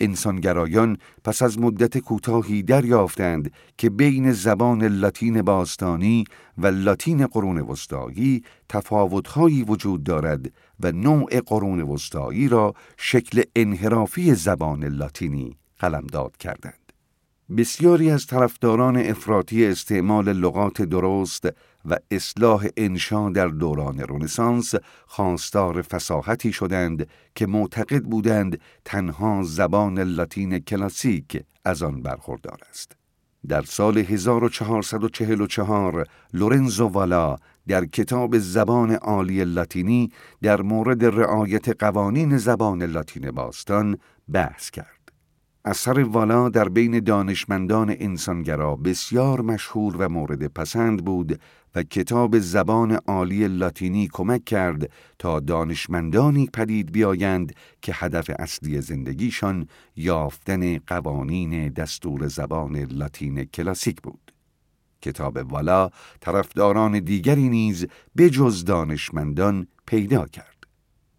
انسانگرایان 0.00 0.98
پس 1.24 1.42
از 1.42 1.58
مدت 1.58 1.98
کوتاهی 1.98 2.62
دریافتند 2.62 3.52
که 3.78 3.90
بین 3.90 4.32
زبان 4.32 4.84
لاتین 4.84 5.42
باستانی 5.42 6.24
و 6.58 6.66
لاتین 6.66 7.26
قرون 7.26 7.58
وسطایی 7.58 8.42
تفاوتهایی 8.68 9.62
وجود 9.62 10.04
دارد 10.04 10.52
و 10.80 10.92
نوع 10.92 11.40
قرون 11.40 11.80
وسطایی 11.80 12.48
را 12.48 12.74
شکل 12.96 13.42
انحرافی 13.56 14.34
زبان 14.34 14.84
لاتینی 14.84 15.56
قلمداد 15.78 16.36
کردند. 16.36 16.87
بسیاری 17.56 18.10
از 18.10 18.26
طرفداران 18.26 18.96
افراطی 18.96 19.66
استعمال 19.66 20.32
لغات 20.32 20.82
درست 20.82 21.48
و 21.84 21.96
اصلاح 22.10 22.66
انشا 22.76 23.30
در 23.30 23.48
دوران 23.48 24.04
رنسانس 24.08 24.74
خواستار 25.06 25.82
فساحتی 25.82 26.52
شدند 26.52 27.08
که 27.34 27.46
معتقد 27.46 28.02
بودند 28.02 28.60
تنها 28.84 29.42
زبان 29.42 29.98
لاتین 29.98 30.58
کلاسیک 30.58 31.42
از 31.64 31.82
آن 31.82 32.02
برخوردار 32.02 32.58
است. 32.70 32.96
در 33.48 33.62
سال 33.62 33.98
1444 33.98 36.06
لورنزو 36.34 36.86
والا 36.86 37.36
در 37.68 37.84
کتاب 37.84 38.38
زبان 38.38 38.90
عالی 38.90 39.44
لاتینی 39.44 40.12
در 40.42 40.62
مورد 40.62 41.04
رعایت 41.04 41.82
قوانین 41.82 42.38
زبان 42.38 42.82
لاتین 42.82 43.30
باستان 43.30 43.98
بحث 44.32 44.70
کرد. 44.70 44.97
اثر 45.64 46.00
والا 46.00 46.48
در 46.48 46.68
بین 46.68 47.00
دانشمندان 47.00 47.94
انسانگرا 47.98 48.76
بسیار 48.76 49.40
مشهور 49.40 49.96
و 49.96 50.08
مورد 50.08 50.46
پسند 50.46 51.04
بود 51.04 51.40
و 51.74 51.82
کتاب 51.82 52.38
زبان 52.38 52.92
عالی 52.92 53.48
لاتینی 53.48 54.08
کمک 54.12 54.44
کرد 54.44 54.90
تا 55.18 55.40
دانشمندانی 55.40 56.46
پدید 56.54 56.92
بیایند 56.92 57.54
که 57.82 57.92
هدف 57.94 58.30
اصلی 58.38 58.80
زندگیشان 58.80 59.68
یافتن 59.96 60.78
قوانین 60.78 61.68
دستور 61.68 62.26
زبان 62.26 62.76
لاتین 62.76 63.44
کلاسیک 63.44 64.02
بود. 64.02 64.32
کتاب 65.02 65.52
والا 65.52 65.90
طرفداران 66.20 67.00
دیگری 67.00 67.48
نیز 67.48 67.86
بجز 68.16 68.64
دانشمندان 68.64 69.66
پیدا 69.86 70.26
کرد. 70.26 70.57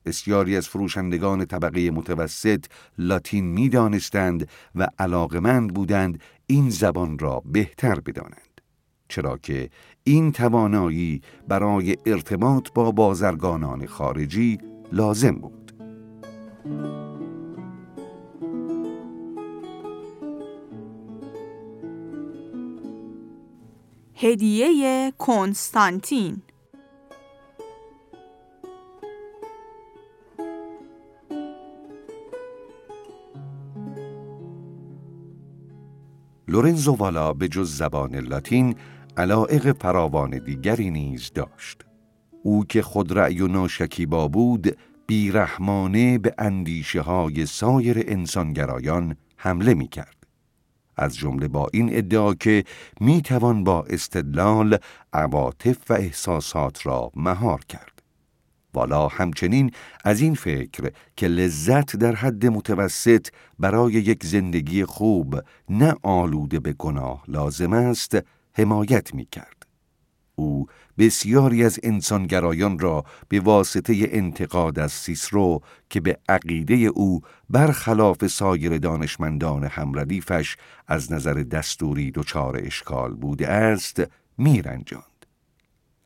بسیاری 0.05 0.57
از 0.57 0.67
فروشندگان 0.67 1.45
طبقه 1.45 1.91
متوسط 1.91 2.65
لاتین 2.97 3.45
می 3.45 3.69
دانستند 3.69 4.49
و 4.75 4.87
علاقمند 4.99 5.73
بودند 5.73 6.21
این 6.47 6.69
زبان 6.69 7.19
را 7.19 7.41
بهتر 7.45 7.99
بدانند. 7.99 8.61
چرا 9.07 9.37
که 9.37 9.69
این 10.03 10.31
توانایی 10.31 11.21
برای 11.47 11.97
ارتباط 12.05 12.69
با 12.73 12.91
بازرگانان 12.91 13.85
خارجی 13.85 14.57
لازم 14.91 15.31
بود. 15.31 15.71
هدیه 24.15 25.13
کنستانتین 25.17 26.41
لورنزو 36.49 36.95
والا 36.95 37.33
به 37.33 37.47
جز 37.47 37.77
زبان 37.77 38.15
لاتین 38.15 38.75
علائق 39.17 39.71
فراوان 39.71 40.37
دیگری 40.37 40.91
نیز 40.91 41.31
داشت. 41.35 41.85
او 42.43 42.65
که 42.65 42.81
خود 42.81 43.17
رأی 43.17 43.41
و 43.41 43.47
ناشکیبا 43.47 44.27
بود 44.27 44.77
بیرحمانه 45.07 46.17
به 46.17 46.33
اندیشه 46.37 47.01
های 47.01 47.45
سایر 47.45 48.03
انسانگرایان 48.07 49.15
حمله 49.37 49.73
می 49.73 49.87
کرد. 49.87 50.15
از 50.97 51.15
جمله 51.17 51.47
با 51.47 51.67
این 51.73 51.89
ادعا 51.91 52.33
که 52.33 52.63
می 52.99 53.21
توان 53.21 53.63
با 53.63 53.83
استدلال 53.83 54.77
عواطف 55.13 55.91
و 55.91 55.93
احساسات 55.93 56.85
را 56.85 57.11
مهار 57.15 57.59
کرد. 57.65 57.98
والا 58.73 59.07
همچنین 59.07 59.71
از 60.03 60.21
این 60.21 60.35
فکر 60.35 60.91
که 61.15 61.27
لذت 61.27 61.95
در 61.95 62.15
حد 62.15 62.45
متوسط 62.45 63.27
برای 63.59 63.93
یک 63.93 64.25
زندگی 64.25 64.85
خوب 64.85 65.41
نه 65.69 65.95
آلوده 66.03 66.59
به 66.59 66.73
گناه 66.73 67.23
لازم 67.27 67.73
است 67.73 68.17
حمایت 68.53 69.13
می 69.13 69.25
کرد. 69.25 69.59
او 70.35 70.65
بسیاری 70.97 71.63
از 71.63 71.79
انسانگرایان 71.83 72.79
را 72.79 73.03
به 73.27 73.39
واسطه 73.39 74.07
انتقاد 74.11 74.79
از 74.79 74.91
سیسرو 74.91 75.61
که 75.89 76.01
به 76.01 76.17
عقیده 76.29 76.75
او 76.75 77.21
برخلاف 77.49 78.27
سایر 78.27 78.77
دانشمندان 78.77 79.63
همردیفش 79.63 80.57
از 80.87 81.11
نظر 81.11 81.33
دستوری 81.33 82.11
دچار 82.11 82.61
اشکال 82.63 83.13
بوده 83.13 83.47
است 83.47 84.03
میرنجان. 84.37 85.08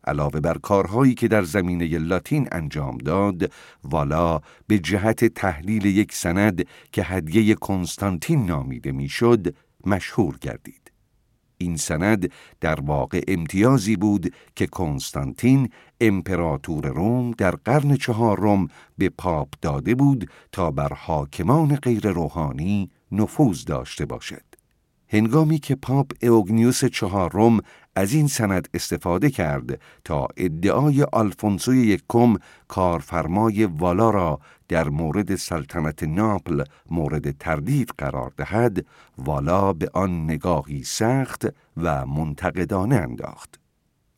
علاوه 0.07 0.39
بر 0.39 0.57
کارهایی 0.57 1.13
که 1.13 1.27
در 1.27 1.43
زمینه 1.43 1.97
لاتین 1.97 2.47
انجام 2.51 2.97
داد، 2.97 3.51
والا 3.83 4.39
به 4.67 4.79
جهت 4.79 5.25
تحلیل 5.25 5.85
یک 5.85 6.13
سند 6.13 6.65
که 6.91 7.03
هدیه 7.03 7.55
کنستانتین 7.55 8.45
نامیده 8.45 8.91
می‌شد، 8.91 9.55
مشهور 9.85 10.37
گردید. 10.41 10.91
این 11.57 11.77
سند 11.77 12.31
در 12.61 12.81
واقع 12.81 13.21
امتیازی 13.27 13.95
بود 13.95 14.33
که 14.55 14.67
کنستانتین 14.67 15.69
امپراتور 16.01 16.87
روم 16.87 17.31
در 17.31 17.51
قرن 17.51 17.95
چهارم 17.95 18.67
به 18.97 19.09
پاپ 19.09 19.47
داده 19.61 19.95
بود 19.95 20.29
تا 20.51 20.71
بر 20.71 20.93
حاکمان 20.93 21.75
غیر 21.75 22.09
روحانی 22.09 22.89
نفوذ 23.11 23.65
داشته 23.65 24.05
باشد. 24.05 24.43
هنگامی 25.07 25.59
که 25.59 25.75
پاپ 25.75 26.11
اوگنیوس 26.23 26.85
چهارم 26.85 27.59
از 27.95 28.13
این 28.13 28.27
سند 28.27 28.69
استفاده 28.73 29.29
کرد 29.29 29.79
تا 30.03 30.27
ادعای 30.37 31.03
آلفونسو 31.03 31.73
یکم 31.75 32.35
کارفرمای 32.67 33.65
والا 33.65 34.09
را 34.09 34.39
در 34.67 34.89
مورد 34.89 35.35
سلطنت 35.35 36.03
ناپل 36.03 36.63
مورد 36.89 37.37
تردید 37.37 37.89
قرار 37.97 38.31
دهد 38.37 38.85
والا 39.17 39.73
به 39.73 39.89
آن 39.93 40.23
نگاهی 40.23 40.83
سخت 40.83 41.47
و 41.77 42.05
منتقدانه 42.05 42.95
انداخت. 42.95 43.62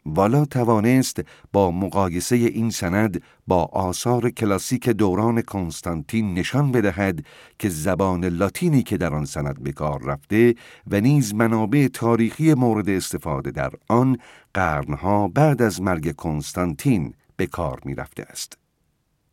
والا 0.05 0.45
توانست 0.45 1.21
با 1.53 1.71
مقایسه 1.71 2.35
این 2.35 2.69
سند 2.69 3.21
با 3.47 3.63
آثار 3.63 4.29
کلاسیک 4.29 4.89
دوران 4.89 5.41
کنستانتین 5.41 6.33
نشان 6.33 6.71
بدهد 6.71 7.25
که 7.59 7.69
زبان 7.69 8.25
لاتینی 8.25 8.83
که 8.83 8.97
در 8.97 9.13
آن 9.13 9.25
سند 9.25 9.63
به 9.63 9.71
کار 9.71 10.03
رفته 10.03 10.55
و 10.87 11.01
نیز 11.01 11.33
منابع 11.33 11.87
تاریخی 11.87 12.53
مورد 12.53 12.89
استفاده 12.89 13.51
در 13.51 13.71
آن 13.87 14.17
قرنها 14.53 15.27
بعد 15.27 15.61
از 15.61 15.81
مرگ 15.81 16.15
کنستانتین 16.15 17.13
به 17.37 17.45
کار 17.45 17.79
می 17.85 17.95
رفته 17.95 18.23
است. 18.23 18.57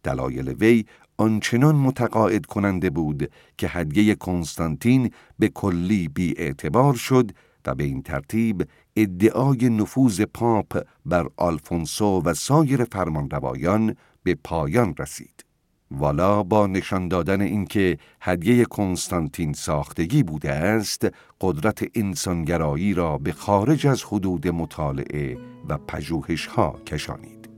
دلایل 0.02 0.48
وی 0.48 0.84
آنچنان 1.16 1.76
متقاعد 1.76 2.46
کننده 2.46 2.90
بود 2.90 3.30
که 3.58 3.68
هدیه 3.68 4.14
کنستانتین 4.14 5.10
به 5.38 5.48
کلی 5.48 6.08
بی 6.08 6.34
اعتبار 6.38 6.94
شد 6.94 7.30
و 7.66 7.74
به 7.74 7.84
این 7.84 8.02
ترتیب 8.02 8.68
ادعای 8.96 9.68
نفوذ 9.68 10.22
پاپ 10.34 10.86
بر 11.06 11.26
آلفونسو 11.36 12.22
و 12.24 12.34
سایر 12.34 12.84
فرمانروایان 12.84 13.96
به 14.22 14.36
پایان 14.44 14.94
رسید. 14.98 15.44
والا 15.90 16.42
با 16.42 16.66
نشان 16.66 17.08
دادن 17.08 17.40
اینکه 17.40 17.98
هدیه 18.20 18.64
کنستانتین 18.64 19.52
ساختگی 19.52 20.22
بوده 20.22 20.52
است، 20.52 21.06
قدرت 21.40 21.84
انسانگرایی 21.94 22.94
را 22.94 23.18
به 23.18 23.32
خارج 23.32 23.86
از 23.86 24.04
حدود 24.04 24.48
مطالعه 24.48 25.38
و 25.68 25.78
پژوهش 25.78 26.46
ها 26.46 26.80
کشانید. 26.86 27.48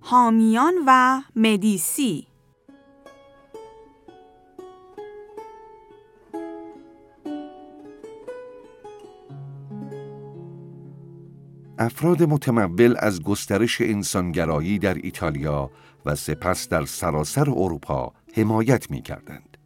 حامیان 0.00 0.74
و 0.86 1.22
مدیسی 1.36 2.26
افراد 11.78 12.22
متمول 12.22 12.96
از 12.98 13.22
گسترش 13.22 13.80
انسانگرایی 13.80 14.78
در 14.78 14.94
ایتالیا 14.94 15.70
و 16.06 16.14
سپس 16.14 16.68
در 16.68 16.84
سراسر 16.84 17.50
اروپا 17.50 18.12
حمایت 18.34 18.90
می 18.90 19.02
کردند. 19.02 19.56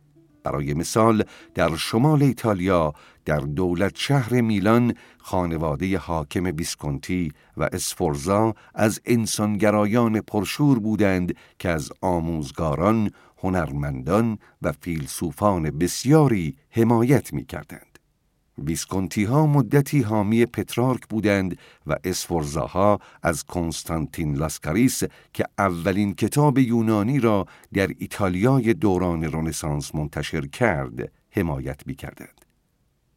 برای 0.45 0.75
مثال 0.75 1.25
در 1.55 1.77
شمال 1.77 2.23
ایتالیا 2.23 2.93
در 3.25 3.39
دولت 3.39 3.97
شهر 3.97 4.41
میلان 4.41 4.95
خانواده 5.19 5.99
حاکم 5.99 6.51
بیسکونتی 6.51 7.33
و 7.57 7.69
اسفورزا 7.73 8.55
از 8.75 9.01
انسانگرایان 9.05 10.21
پرشور 10.21 10.79
بودند 10.79 11.35
که 11.59 11.69
از 11.69 11.93
آموزگاران، 12.01 13.11
هنرمندان 13.39 14.39
و 14.63 14.73
فیلسوفان 14.73 15.63
بسیاری 15.63 16.57
حمایت 16.71 17.33
می 17.33 17.45
کردند. 17.45 17.90
ویسکونتی 18.59 19.25
ها 19.25 19.47
مدتی 19.47 20.03
حامی 20.03 20.47
پترارک 20.47 21.09
بودند 21.09 21.59
و 21.87 21.97
اسفورزاها 22.05 23.01
از 23.23 23.45
کنستانتین 23.45 24.37
لاسکاریس 24.37 25.03
که 25.33 25.45
اولین 25.59 26.15
کتاب 26.15 26.59
یونانی 26.59 27.21
را 27.21 27.47
در 27.73 27.89
ایتالیای 27.99 28.75
دوران 28.75 29.25
رنسانس 29.25 29.95
منتشر 29.95 30.47
کرد 30.47 31.13
حمایت 31.31 31.87
می 31.87 31.95
کردند. 31.95 32.45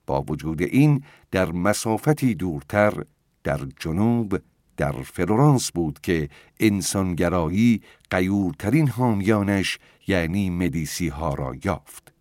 با 0.06 0.22
وجود 0.22 0.62
این 0.62 1.04
در 1.32 1.52
مسافتی 1.52 2.36
دورتر 2.36 3.04
در 3.43 3.60
جنوب 3.80 4.41
در 4.78 4.91
فلورانس 4.91 5.72
بود 5.72 6.00
که 6.02 6.30
انسانگرایی 6.60 7.82
غیورترین 8.10 8.88
حامیانش 8.88 9.80
یعنی 10.08 10.50
مدیسی 10.50 11.08
ها 11.08 11.34
را 11.34 11.56
یافت. 11.63 12.12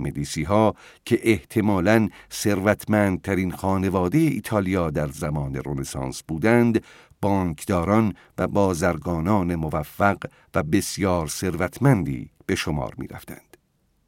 مدیسی 0.00 0.42
ها 0.42 0.74
که 1.04 1.20
احتمالاً 1.22 2.08
ثروتمندترین 2.32 3.50
خانواده 3.50 4.18
ایتالیا 4.18 4.90
در 4.90 5.08
زمان 5.08 5.60
رنسانس 5.66 6.22
بودند 6.22 6.84
بانکداران 7.20 8.14
و 8.38 8.48
بازرگانان 8.48 9.54
موفق 9.54 10.16
و 10.54 10.62
بسیار 10.62 11.26
ثروتمندی 11.26 12.30
به 12.46 12.54
شمار 12.54 12.94
می 12.98 13.06
رفتند. 13.06 13.56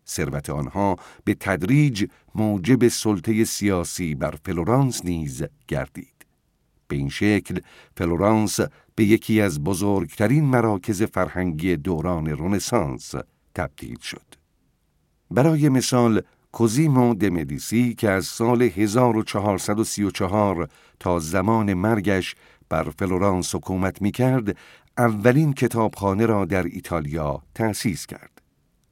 ثروت 0.09 0.50
آنها 0.50 0.96
به 1.24 1.35
تدریج 1.35 2.07
موجب 2.35 2.88
سلطه 2.88 3.44
سیاسی 3.44 4.14
بر 4.14 4.35
فلورانس 4.44 5.05
نیز 5.05 5.44
گردید. 5.68 6.26
به 6.88 6.96
این 6.96 7.09
شکل 7.09 7.61
فلورانس 7.96 8.61
به 8.94 9.05
یکی 9.05 9.40
از 9.40 9.64
بزرگترین 9.64 10.44
مراکز 10.44 11.02
فرهنگی 11.02 11.76
دوران 11.76 12.26
رنسانس 12.26 13.14
تبدیل 13.55 13.98
شد. 13.98 14.41
برای 15.33 15.68
مثال 15.68 16.23
کوزیمو 16.53 17.14
دمدیسی 17.14 17.95
که 17.95 18.11
از 18.11 18.25
سال 18.25 18.62
1434 18.62 20.68
تا 21.01 21.18
زمان 21.18 21.75
مرگش 21.75 22.35
بر 22.68 22.90
فلورانس 22.99 23.55
حکومت 23.55 24.03
می 24.03 24.11
کرد، 24.11 24.57
اولین 24.99 25.53
کتابخانه 25.53 26.27
را 26.27 26.45
در 26.45 26.62
ایتالیا 26.62 27.42
تأسیس 27.55 28.07
کرد. 28.07 28.42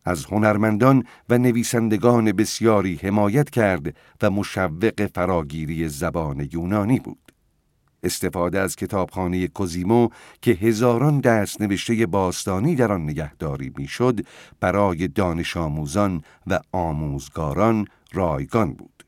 از 0.04 0.24
هنرمندان 0.24 1.04
و 1.28 1.38
نویسندگان 1.38 2.32
بسیاری 2.32 3.00
حمایت 3.02 3.50
کرد 3.50 3.96
و 4.22 4.30
مشوق 4.30 5.10
فراگیری 5.14 5.88
زبان 5.88 6.48
یونانی 6.52 7.00
بود. 7.00 7.29
استفاده 8.02 8.60
از 8.60 8.76
کتابخانه 8.76 9.48
کوزیمو 9.48 10.08
که 10.42 10.50
هزاران 10.50 11.20
دست 11.20 11.60
نوشته 11.60 12.06
باستانی 12.06 12.74
در 12.74 12.92
آن 12.92 13.02
نگهداری 13.02 13.72
می‌شد 13.76 14.20
برای 14.60 15.08
دانش 15.08 15.56
آموزان 15.56 16.22
و 16.46 16.60
آموزگاران 16.72 17.86
رایگان 18.12 18.72
بود. 18.72 19.04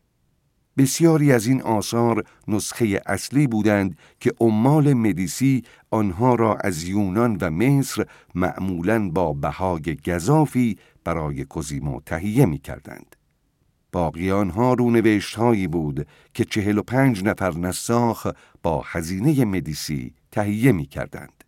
بسیاری 0.77 1.33
از 1.33 1.47
این 1.47 1.63
آثار 1.63 2.25
نسخه 2.49 3.01
اصلی 3.07 3.47
بودند 3.47 3.99
که 4.21 4.33
عمال 4.41 4.95
مدیسی 4.95 5.63
آنها 5.91 6.35
را 6.35 6.55
از 6.55 6.85
یونان 6.85 7.39
و 7.41 7.51
مصر 7.51 8.07
معمولاً 8.35 9.09
با 9.09 9.33
بهای 9.33 9.97
گذافی 10.07 10.79
برای 11.05 11.45
کوزیمو 11.45 12.01
تهیه 12.01 12.47
می 12.47 12.59
کردند. 12.59 13.17
باقی 13.93 14.31
آنها 14.31 14.75
رونوشت 14.75 15.35
هایی 15.35 15.69
بود 15.69 16.07
که 16.35 16.45
چهل 16.45 16.79
و 16.79 16.83
پنج 16.83 17.25
نفر 17.25 17.53
نساخ 17.53 18.27
با 18.63 18.83
هزینه 18.87 19.45
مدیسی 19.45 20.15
تهیه 20.31 20.73
می 20.73 20.87
کردند. 20.87 21.45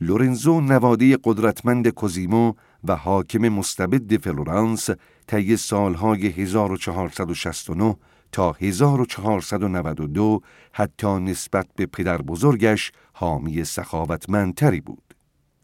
لورنزو 0.00 0.60
نواده 0.60 1.18
قدرتمند 1.24 1.88
کوزیمو 1.88 2.52
و 2.84 2.96
حاکم 2.96 3.48
مستبد 3.48 4.16
فلورانس 4.16 4.90
طی 5.26 5.56
سالهای 5.56 6.26
1469 6.26 7.96
تا 8.32 8.52
1492 8.52 10.40
حتی 10.72 11.20
نسبت 11.20 11.66
به 11.76 11.86
پدر 11.86 12.22
بزرگش 12.22 12.92
حامی 13.12 13.64
سخاوتمندتری 13.64 14.80
بود. 14.80 15.03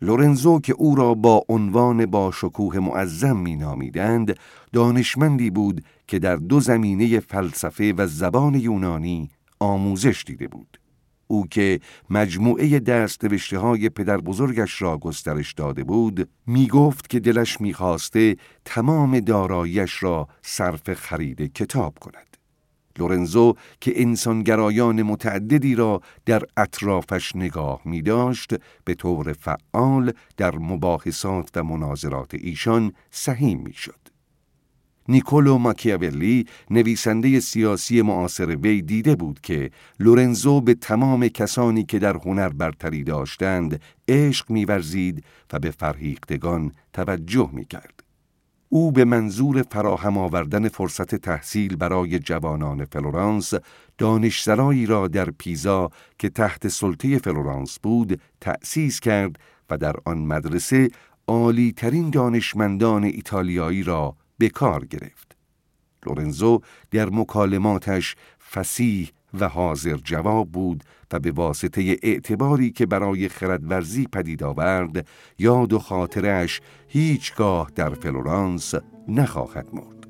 لورنزو 0.02 0.60
که 0.60 0.72
او 0.72 0.94
را 0.94 1.14
با 1.14 1.44
عنوان 1.48 2.06
با 2.06 2.30
شکوه 2.30 2.78
معظم 2.78 3.36
می 3.36 3.56
نامیدند 3.56 4.36
دانشمندی 4.72 5.50
بود 5.50 5.84
که 6.06 6.18
در 6.18 6.36
دو 6.36 6.60
زمینه 6.60 7.20
فلسفه 7.20 7.94
و 7.96 8.06
زبان 8.06 8.54
یونانی 8.54 9.30
آموزش 9.60 10.24
دیده 10.26 10.48
بود. 10.48 10.80
او 11.26 11.46
که 11.46 11.80
مجموعه 12.10 12.78
دست 12.78 13.24
های 13.54 13.88
پدر 13.88 14.16
بزرگش 14.16 14.82
را 14.82 14.98
گسترش 14.98 15.52
داده 15.52 15.84
بود 15.84 16.28
می 16.46 16.66
گفت 16.66 17.10
که 17.10 17.20
دلش 17.20 17.60
می 17.60 17.74
خواسته 17.74 18.36
تمام 18.64 19.20
دارایش 19.20 20.02
را 20.02 20.28
صرف 20.42 20.94
خرید 20.94 21.52
کتاب 21.52 21.98
کند. 21.98 22.29
لورنزو 23.00 23.54
که 23.80 24.02
انسانگرایان 24.02 25.02
متعددی 25.02 25.74
را 25.74 26.00
در 26.26 26.42
اطرافش 26.56 27.36
نگاه 27.36 27.80
می 27.84 28.02
داشت 28.02 28.54
به 28.84 28.94
طور 28.94 29.32
فعال 29.32 30.12
در 30.36 30.56
مباحثات 30.56 31.50
و 31.56 31.64
مناظرات 31.64 32.34
ایشان 32.34 32.92
سهیم 33.10 33.60
می 33.60 33.72
شد. 33.72 34.00
نیکولو 35.08 35.58
ماکیاولی 35.58 36.46
نویسنده 36.70 37.40
سیاسی 37.40 38.02
معاصر 38.02 38.56
وی 38.56 38.82
دیده 38.82 39.16
بود 39.16 39.40
که 39.40 39.70
لورنزو 40.00 40.60
به 40.60 40.74
تمام 40.74 41.28
کسانی 41.28 41.84
که 41.84 41.98
در 41.98 42.16
هنر 42.16 42.48
برتری 42.48 43.04
داشتند 43.04 43.80
عشق 44.08 44.50
میورزید 44.50 45.24
و 45.52 45.58
به 45.58 45.70
فرهیختگان 45.70 46.72
توجه 46.92 47.50
می 47.52 47.64
کرد. 47.64 48.09
او 48.72 48.92
به 48.92 49.04
منظور 49.04 49.62
فراهم 49.62 50.18
آوردن 50.18 50.68
فرصت 50.68 51.14
تحصیل 51.14 51.76
برای 51.76 52.18
جوانان 52.18 52.84
فلورانس 52.84 53.52
دانشسرایی 53.98 54.86
را 54.86 55.08
در 55.08 55.30
پیزا 55.30 55.90
که 56.18 56.28
تحت 56.28 56.68
سلطه 56.68 57.18
فلورانس 57.18 57.78
بود 57.78 58.20
تأسیس 58.40 59.00
کرد 59.00 59.38
و 59.70 59.78
در 59.78 59.96
آن 60.04 60.18
مدرسه 60.18 60.90
عالی 61.28 61.72
ترین 61.72 62.10
دانشمندان 62.10 63.04
ایتالیایی 63.04 63.82
را 63.82 64.16
به 64.38 64.48
کار 64.48 64.84
گرفت. 64.84 65.36
لورنزو 66.06 66.60
در 66.90 67.08
مکالماتش 67.10 68.16
فسیح 68.52 69.10
و 69.34 69.48
حاضر 69.48 69.96
جواب 69.96 70.48
بود 70.52 70.84
و 71.12 71.18
به 71.18 71.30
واسطه 71.30 71.96
اعتباری 72.02 72.70
که 72.70 72.86
برای 72.86 73.28
خردورزی 73.28 74.06
پدید 74.06 74.42
آورد 74.42 75.06
یاد 75.38 75.72
و 75.72 75.78
خاطرش 75.78 76.60
هیچگاه 76.88 77.70
در 77.74 77.94
فلورانس 77.94 78.74
نخواهد 79.08 79.68
مرد. 79.72 80.00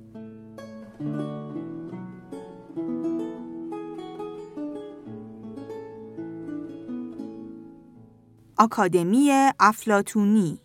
آکادمی 8.58 9.30
افلاتونی 9.60 10.60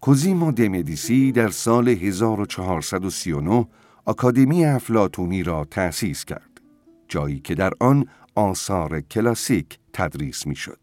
کوزیمو 0.00 0.52
دمدیسی 0.52 1.32
در 1.32 1.48
سال 1.48 1.88
1439 1.88 3.66
آکادمی 4.04 4.64
افلاتونی 4.64 5.42
را 5.42 5.64
تأسیس 5.70 6.24
کرد 6.24 6.60
جایی 7.08 7.40
که 7.40 7.54
در 7.54 7.72
آن 7.80 8.06
آثار 8.34 9.00
کلاسیک 9.00 9.78
تدریس 9.92 10.46
می‌شد. 10.46 10.78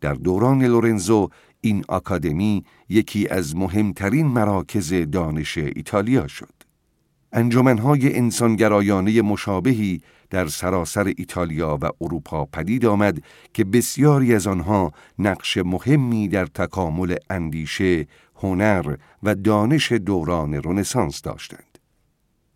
در 0.00 0.14
دوران 0.14 0.64
لورنزو 0.64 1.28
این 1.60 1.84
آکادمی 1.88 2.64
یکی 2.88 3.28
از 3.28 3.56
مهمترین 3.56 4.26
مراکز 4.26 4.94
دانش 5.12 5.58
ایتالیا 5.58 6.26
شد. 6.26 6.52
انجمنهای 7.32 8.16
انسانگرایانه 8.16 9.22
مشابهی 9.22 10.00
در 10.30 10.46
سراسر 10.46 11.12
ایتالیا 11.16 11.78
و 11.82 11.90
اروپا 12.00 12.44
پدید 12.44 12.86
آمد 12.86 13.22
که 13.54 13.64
بسیاری 13.64 14.34
از 14.34 14.46
آنها 14.46 14.92
نقش 15.18 15.58
مهمی 15.58 16.28
در 16.28 16.46
تکامل 16.46 17.16
اندیشه، 17.30 18.06
هنر 18.42 18.96
و 19.22 19.34
دانش 19.34 19.92
دوران 19.92 20.54
رنسانس 20.54 21.22
داشتند. 21.22 21.78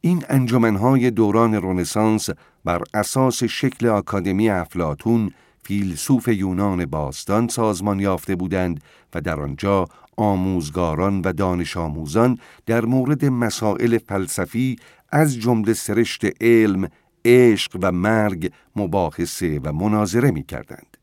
این 0.00 0.24
انجمنهای 0.28 1.10
دوران 1.10 1.54
رنسانس 1.54 2.28
بر 2.64 2.82
اساس 2.94 3.44
شکل 3.44 3.86
آکادمی 3.86 4.50
افلاتون 4.50 5.30
فیلسوف 5.62 6.28
یونان 6.28 6.86
باستان 6.86 7.48
سازمان 7.48 8.00
یافته 8.00 8.36
بودند 8.36 8.80
و 9.14 9.20
در 9.20 9.40
آنجا 9.40 9.84
آموزگاران 10.16 11.20
و 11.20 11.32
دانش 11.32 11.76
آموزان 11.76 12.38
در 12.66 12.84
مورد 12.84 13.24
مسائل 13.24 13.98
فلسفی 13.98 14.76
از 15.12 15.38
جمله 15.38 15.72
سرشت 15.72 16.42
علم، 16.42 16.88
عشق 17.24 17.78
و 17.82 17.92
مرگ 17.92 18.52
مباحثه 18.76 19.60
و 19.64 19.72
مناظره 19.72 20.30
می 20.30 20.42
کردند. 20.42 20.95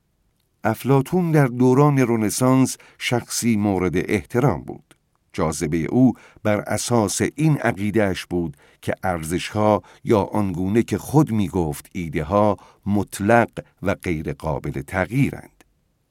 افلاتون 0.63 1.31
در 1.31 1.47
دوران 1.47 1.99
رنسانس 1.99 2.77
شخصی 2.97 3.55
مورد 3.55 3.93
احترام 3.95 4.61
بود. 4.61 4.95
جاذبه 5.33 5.77
او 5.77 6.13
بر 6.43 6.59
اساس 6.59 7.21
این 7.35 7.57
عقیدهش 7.57 8.25
بود 8.25 8.57
که 8.81 8.93
ارزشها 9.03 9.81
یا 10.03 10.21
آنگونه 10.21 10.83
که 10.83 10.97
خود 10.97 11.31
می 11.31 11.47
گفت 11.47 11.89
ایده 11.93 12.23
ها 12.23 12.57
مطلق 12.85 13.49
و 13.81 13.95
غیر 13.95 14.33
قابل 14.33 14.81
تغییرند. 14.81 15.63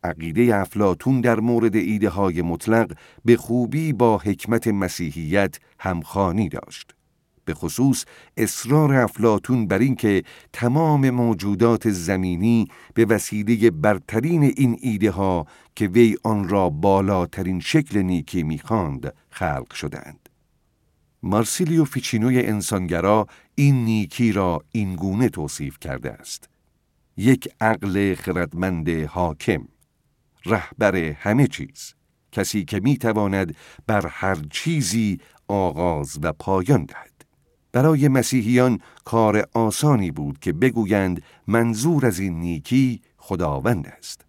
عقیده 0.05 0.57
افلاتون 0.57 1.21
در 1.21 1.41
مورد 1.41 1.77
ایده 1.77 2.09
های 2.09 2.43
مطلق 2.43 2.97
به 3.25 3.37
خوبی 3.37 3.93
با 3.93 4.19
حکمت 4.19 4.69
مسیحیت 4.69 5.59
همخانی 5.79 6.49
داشت. 6.49 6.95
به 7.45 7.55
خصوص 7.55 8.05
اصرار 8.37 8.95
افلاتون 8.95 9.67
بر 9.67 9.79
اینکه 9.79 10.23
تمام 10.53 11.11
موجودات 11.11 11.91
زمینی 11.91 12.69
به 12.95 13.05
وسیله 13.05 13.71
برترین 13.71 14.43
این 14.43 14.79
ایده 14.81 15.11
ها 15.11 15.47
که 15.77 15.87
وی 15.87 16.17
آن 16.23 16.49
را 16.49 16.71
بالاترین 16.71 17.61
شکل 17.61 18.03
نیکی 18.03 18.43
می‌خواند 18.43 19.15
خلق 19.31 19.73
شدند. 19.73 20.29
مارسیلیو 21.23 21.85
فیچینوی 21.85 22.41
انسانگرا 22.41 23.27
این 23.55 23.85
نیکی 23.85 24.33
را 24.33 24.65
اینگونه 24.73 25.29
توصیف 25.29 25.79
کرده 25.79 26.13
است. 26.13 26.49
یک 27.17 27.49
عقل 27.61 28.15
خردمند 28.15 28.89
حاکم 28.89 29.69
رهبر 30.47 30.97
همه 30.97 31.47
چیز 31.47 31.95
کسی 32.33 32.65
که 32.65 32.81
می‌تواند 32.81 33.57
بر 33.87 34.07
هر 34.07 34.39
چیزی 34.51 35.21
آغاز 35.49 36.19
و 36.23 36.33
پایان 36.33 36.85
دهد 36.85 37.12
برای 37.73 38.09
مسیحیان 38.09 38.79
کار 39.05 39.47
آسانی 39.55 40.11
بود 40.11 40.39
که 40.39 40.53
بگویند 40.53 41.23
منظور 41.47 42.07
از 42.07 42.19
این 42.19 42.41
نیکی 42.41 43.01
خداوند 43.17 43.87
است. 43.99 44.25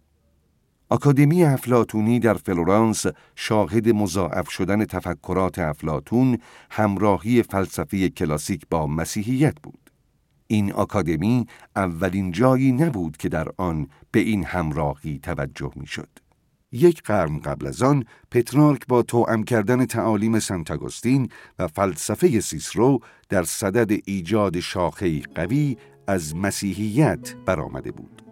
آکادمی 0.88 1.44
افلاتونی 1.44 2.20
در 2.20 2.34
فلورانس 2.34 3.06
شاهد 3.36 3.88
مضاعف 3.88 4.50
شدن 4.50 4.84
تفکرات 4.84 5.58
افلاتون 5.58 6.38
همراهی 6.70 7.42
فلسفی 7.42 8.10
کلاسیک 8.10 8.62
با 8.70 8.86
مسیحیت 8.86 9.54
بود. 9.62 9.90
این 10.46 10.72
آکادمی 10.72 11.46
اولین 11.76 12.30
جایی 12.30 12.72
نبود 12.72 13.16
که 13.16 13.28
در 13.28 13.48
آن 13.56 13.88
به 14.10 14.20
این 14.20 14.44
همراهی 14.44 15.18
توجه 15.18 15.70
می‌شد. 15.76 16.08
یک 16.74 17.02
قرن 17.02 17.38
قبل 17.38 17.66
از 17.66 17.82
آن 17.82 18.04
پترارک 18.30 18.86
با 18.86 19.02
توأم 19.02 19.42
کردن 19.42 19.86
تعالیم 19.86 20.38
سنت 20.38 20.70
و 21.58 21.68
فلسفه 21.68 22.40
سیسرو 22.40 23.00
در 23.28 23.42
صدد 23.42 24.00
ایجاد 24.04 24.60
شاخه 24.60 25.20
قوی 25.20 25.76
از 26.06 26.36
مسیحیت 26.36 27.34
برآمده 27.46 27.92
بود. 27.92 28.22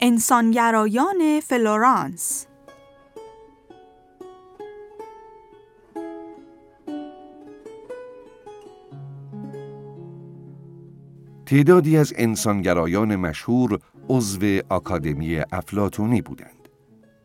انسانگرایان 0.00 1.40
فلورانس 1.40 2.46
تعدادی 11.52 11.96
از 11.96 12.12
انسانگرایان 12.16 13.16
مشهور 13.16 13.78
عضو 14.08 14.60
آکادمی 14.68 15.36
افلاتونی 15.52 16.22
بودند. 16.22 16.68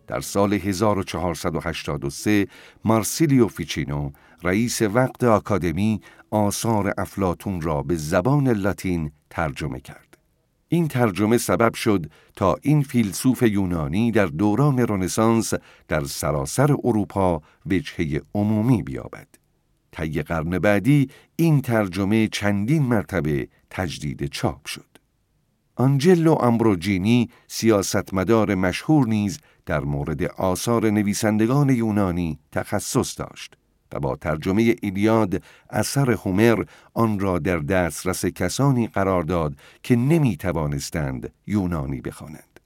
در 0.08 0.20
سال 0.22 0.54
1483 0.54 2.48
مارسیلیو 2.86 3.48
فیچینو 3.48 4.12
رئیس 4.44 4.82
وقت 4.82 5.24
آکادمی 5.24 6.02
آثار 6.32 6.94
افلاتون 6.98 7.62
را 7.62 7.84
به 7.84 7.96
زبان 7.96 8.48
لاتین 8.48 9.12
ترجمه 9.30 9.80
کرد. 9.80 10.18
این 10.68 10.88
ترجمه 10.88 11.38
سبب 11.38 11.74
شد 11.74 12.06
تا 12.36 12.56
این 12.62 12.82
فیلسوف 12.82 13.44
یونانی 13.44 14.12
در 14.12 14.26
دوران 14.26 14.80
رنسانس 14.80 15.54
در 15.88 16.04
سراسر 16.04 16.76
اروپا 16.84 17.42
وجهه 17.66 18.22
عمومی 18.36 18.84
بیابد. 18.84 19.47
طی 19.98 20.22
قرن 20.22 20.60
بعدی 20.60 21.10
این 21.36 21.62
ترجمه 21.62 22.28
چندین 22.28 22.84
مرتبه 22.84 23.48
تجدید 23.70 24.26
چاپ 24.26 24.66
شد. 24.66 24.86
آنجلو 25.76 26.34
امبروجینی 26.34 27.30
سیاستمدار 27.48 28.56
مشهور 28.56 29.08
نیز 29.08 29.40
در 29.66 29.80
مورد 29.80 30.24
آثار 30.24 30.90
نویسندگان 30.90 31.70
یونانی 31.70 32.40
تخصص 32.52 33.20
داشت 33.20 33.58
و 33.92 34.00
با 34.00 34.16
ترجمه 34.16 34.76
ایلیاد 34.82 35.44
اثر 35.70 36.12
هومر 36.12 36.64
آن 36.94 37.20
را 37.20 37.40
در 37.40 37.58
دسترس 37.60 38.26
کسانی 38.26 38.88
قرار 38.88 39.24
داد 39.24 39.56
که 39.84 39.96
نمی 39.96 40.38
توانستند 40.38 41.34
یونانی 41.48 42.02
بخوانند. 42.02 42.60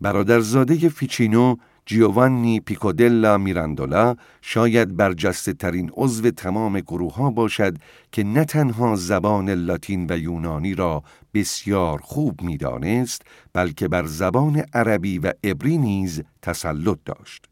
برادرزاده 0.00 0.88
فیچینو 0.88 1.56
جیوانی 1.90 2.60
پیکودلا 2.60 3.38
میراندولا 3.38 4.16
شاید 4.42 4.96
برجسته 4.96 5.52
ترین 5.52 5.90
عضو 5.94 6.30
تمام 6.30 6.80
گروه 6.80 7.14
ها 7.14 7.30
باشد 7.30 7.78
که 8.12 8.24
نه 8.24 8.44
تنها 8.44 8.96
زبان 8.96 9.50
لاتین 9.50 10.06
و 10.10 10.18
یونانی 10.18 10.74
را 10.74 11.02
بسیار 11.34 11.98
خوب 11.98 12.42
می‌دانست 12.42 13.22
بلکه 13.52 13.88
بر 13.88 14.06
زبان 14.06 14.64
عربی 14.74 15.18
و 15.18 15.32
عبری 15.44 15.78
نیز 15.78 16.22
تسلط 16.42 16.98
داشت. 17.04 17.46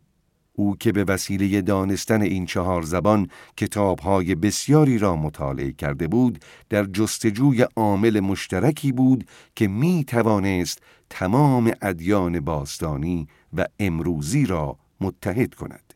او 0.52 0.76
که 0.76 0.92
به 0.92 1.04
وسیله 1.04 1.62
دانستن 1.62 2.22
این 2.22 2.46
چهار 2.46 2.82
زبان 2.82 3.28
کتابهای 3.56 4.34
بسیاری 4.34 4.98
را 4.98 5.16
مطالعه 5.16 5.72
کرده 5.72 6.08
بود 6.08 6.38
در 6.68 6.84
جستجوی 6.84 7.66
عامل 7.76 8.20
مشترکی 8.20 8.92
بود 8.92 9.24
که 9.56 9.68
می 9.68 10.04
توانست 10.04 10.82
تمام 11.10 11.72
ادیان 11.82 12.40
باستانی 12.40 13.28
و 13.56 13.66
امروزی 13.78 14.46
را 14.46 14.78
متحد 15.00 15.54
کند. 15.54 15.94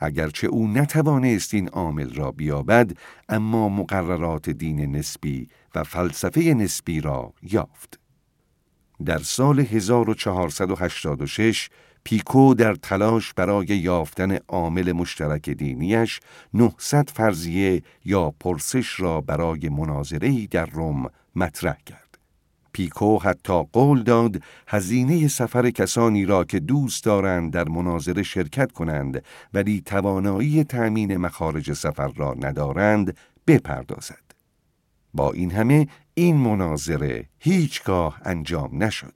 اگرچه 0.00 0.46
او 0.46 0.68
نتوانست 0.68 1.54
این 1.54 1.68
عامل 1.68 2.14
را 2.14 2.30
بیابد 2.30 2.92
اما 3.28 3.68
مقررات 3.68 4.50
دین 4.50 4.96
نسبی 4.96 5.48
و 5.74 5.84
فلسفه 5.84 6.40
نسبی 6.40 7.00
را 7.00 7.32
یافت. 7.42 7.98
در 9.04 9.18
سال 9.18 9.60
1486 9.60 11.70
پیکو 12.04 12.54
در 12.54 12.74
تلاش 12.74 13.34
برای 13.34 13.66
یافتن 13.66 14.38
عامل 14.48 14.92
مشترک 14.92 15.50
دینیش 15.50 16.20
900 16.54 17.10
فرضیه 17.10 17.82
یا 18.04 18.30
پرسش 18.30 19.00
را 19.00 19.20
برای 19.20 19.68
مناظره‌ای 19.68 20.46
در 20.46 20.66
روم 20.66 21.10
مطرح 21.36 21.76
کرد. 21.86 22.11
پیکو 22.72 23.18
حتی 23.18 23.62
قول 23.72 24.02
داد 24.02 24.42
هزینه 24.68 25.28
سفر 25.28 25.70
کسانی 25.70 26.24
را 26.24 26.44
که 26.44 26.60
دوست 26.60 27.04
دارند 27.04 27.52
در 27.52 27.68
مناظره 27.68 28.22
شرکت 28.22 28.72
کنند 28.72 29.24
ولی 29.54 29.82
توانایی 29.86 30.64
تأمین 30.64 31.16
مخارج 31.16 31.72
سفر 31.72 32.08
را 32.08 32.34
ندارند 32.40 33.16
بپردازد. 33.46 34.32
با 35.14 35.32
این 35.32 35.50
همه 35.50 35.88
این 36.14 36.36
مناظره 36.36 37.24
هیچگاه 37.38 38.20
انجام 38.24 38.84
نشد. 38.84 39.14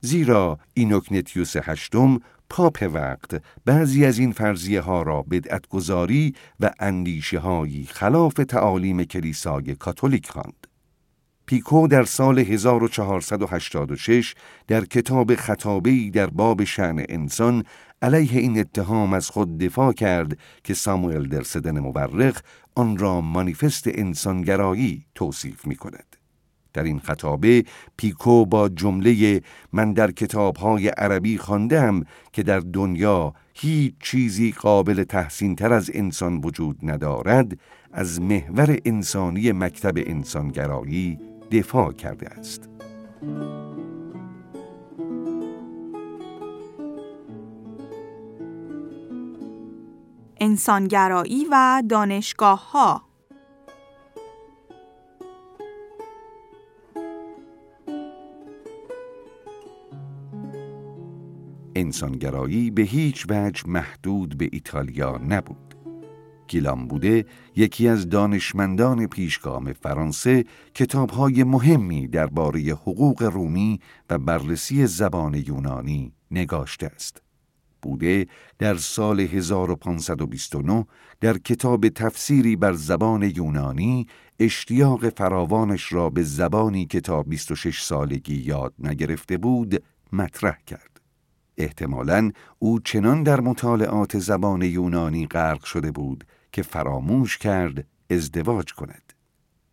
زیرا 0.00 0.58
اینوکنتیوس 0.74 1.56
هشتم 1.56 2.20
پاپ 2.50 2.90
وقت 2.94 3.42
بعضی 3.64 4.04
از 4.04 4.18
این 4.18 4.32
فرضیه 4.32 4.80
ها 4.80 5.02
را 5.02 5.22
بدعتگذاری 5.22 6.34
و 6.60 6.70
اندیشه 6.80 7.38
هایی 7.38 7.88
خلاف 7.90 8.34
تعالیم 8.34 9.04
کلیسای 9.04 9.74
کاتولیک 9.74 10.30
خواند. 10.30 10.66
پیکو 11.52 11.88
در 11.88 12.04
سال 12.04 12.38
1486 12.38 14.34
در 14.66 14.84
کتاب 14.84 15.34
خطابه‌ای 15.34 16.10
در 16.10 16.26
باب 16.26 16.64
شعن 16.64 17.04
انسان 17.08 17.64
علیه 18.02 18.40
این 18.40 18.58
اتهام 18.58 19.12
از 19.12 19.30
خود 19.30 19.58
دفاع 19.58 19.92
کرد 19.92 20.38
که 20.64 20.74
ساموئل 20.74 21.28
در 21.28 21.42
سدن 21.42 21.78
مورخ 21.78 22.40
آن 22.74 22.98
را 22.98 23.20
مانیفست 23.20 23.84
انسانگرایی 23.86 25.04
توصیف 25.14 25.66
می 25.66 25.76
کند. 25.76 26.16
در 26.72 26.82
این 26.82 26.98
خطابه 26.98 27.64
پیکو 27.96 28.46
با 28.46 28.68
جمله 28.68 29.42
من 29.72 29.92
در 29.92 30.10
کتابهای 30.10 30.88
عربی 30.88 31.38
خواندم 31.38 32.04
که 32.32 32.42
در 32.42 32.60
دنیا 32.60 33.34
هیچ 33.54 33.94
چیزی 34.00 34.52
قابل 34.52 35.04
تحسین 35.04 35.56
تر 35.56 35.72
از 35.72 35.90
انسان 35.94 36.40
وجود 36.44 36.78
ندارد 36.82 37.58
از 37.92 38.20
محور 38.20 38.78
انسانی 38.84 39.52
مکتب 39.52 39.94
انسانگرایی 39.96 41.18
دفاع 41.52 41.92
کرده 41.92 42.28
است. 42.28 42.68
انسانگرایی 50.40 51.46
و 51.50 51.82
دانشگاه 51.88 52.70
ها 52.70 53.02
انسانگرایی 61.76 62.70
به 62.70 62.82
هیچ 62.82 63.26
وجه 63.28 63.62
محدود 63.66 64.38
به 64.38 64.48
ایتالیا 64.52 65.18
نبود. 65.28 65.71
گیلان 66.52 66.88
بوده 66.88 67.24
یکی 67.56 67.88
از 67.88 68.08
دانشمندان 68.08 69.06
پیشگام 69.06 69.72
فرانسه 69.72 70.44
کتابهای 70.74 71.44
مهمی 71.44 72.08
درباره 72.08 72.60
حقوق 72.60 73.22
رومی 73.22 73.80
و 74.10 74.18
بررسی 74.18 74.86
زبان 74.86 75.34
یونانی 75.34 76.12
نگاشته 76.30 76.86
است. 76.86 77.22
بوده 77.82 78.26
در 78.58 78.76
سال 78.76 79.20
1529 79.20 80.86
در 81.20 81.38
کتاب 81.38 81.88
تفسیری 81.88 82.56
بر 82.56 82.72
زبان 82.72 83.22
یونانی 83.22 84.06
اشتیاق 84.38 85.08
فراوانش 85.08 85.92
را 85.92 86.10
به 86.10 86.22
زبانی 86.22 86.86
که 86.86 87.00
تا 87.00 87.22
26 87.22 87.82
سالگی 87.82 88.34
یاد 88.34 88.74
نگرفته 88.78 89.36
بود 89.36 89.82
مطرح 90.12 90.58
کرد. 90.66 91.00
احتمالاً 91.56 92.30
او 92.58 92.80
چنان 92.80 93.22
در 93.22 93.40
مطالعات 93.40 94.18
زبان 94.18 94.62
یونانی 94.62 95.26
غرق 95.26 95.64
شده 95.64 95.90
بود 95.90 96.24
که 96.52 96.62
فراموش 96.62 97.38
کرد 97.38 97.86
ازدواج 98.10 98.72
کند. 98.72 99.12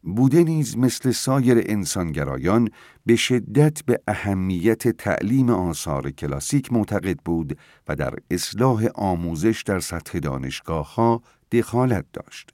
بوده 0.04 0.44
نیز 0.44 0.78
مثل 0.78 1.12
سایر 1.12 1.64
انسانگرایان 1.66 2.70
به 3.06 3.16
شدت 3.16 3.86
به 3.86 4.02
اهمیت 4.08 4.88
تعلیم 4.88 5.50
آثار 5.50 6.12
کلاسیک 6.12 6.74
معتقد 6.74 7.18
بود 7.26 7.58
و 7.88 7.96
در 7.96 8.14
اصلاح 8.32 8.86
آموزش 8.96 9.64
در 9.66 9.80
سطح 9.80 10.20
دانشگاه 10.20 10.96
ها 10.96 11.22
دخالت 11.52 12.06
داشت. 12.14 12.50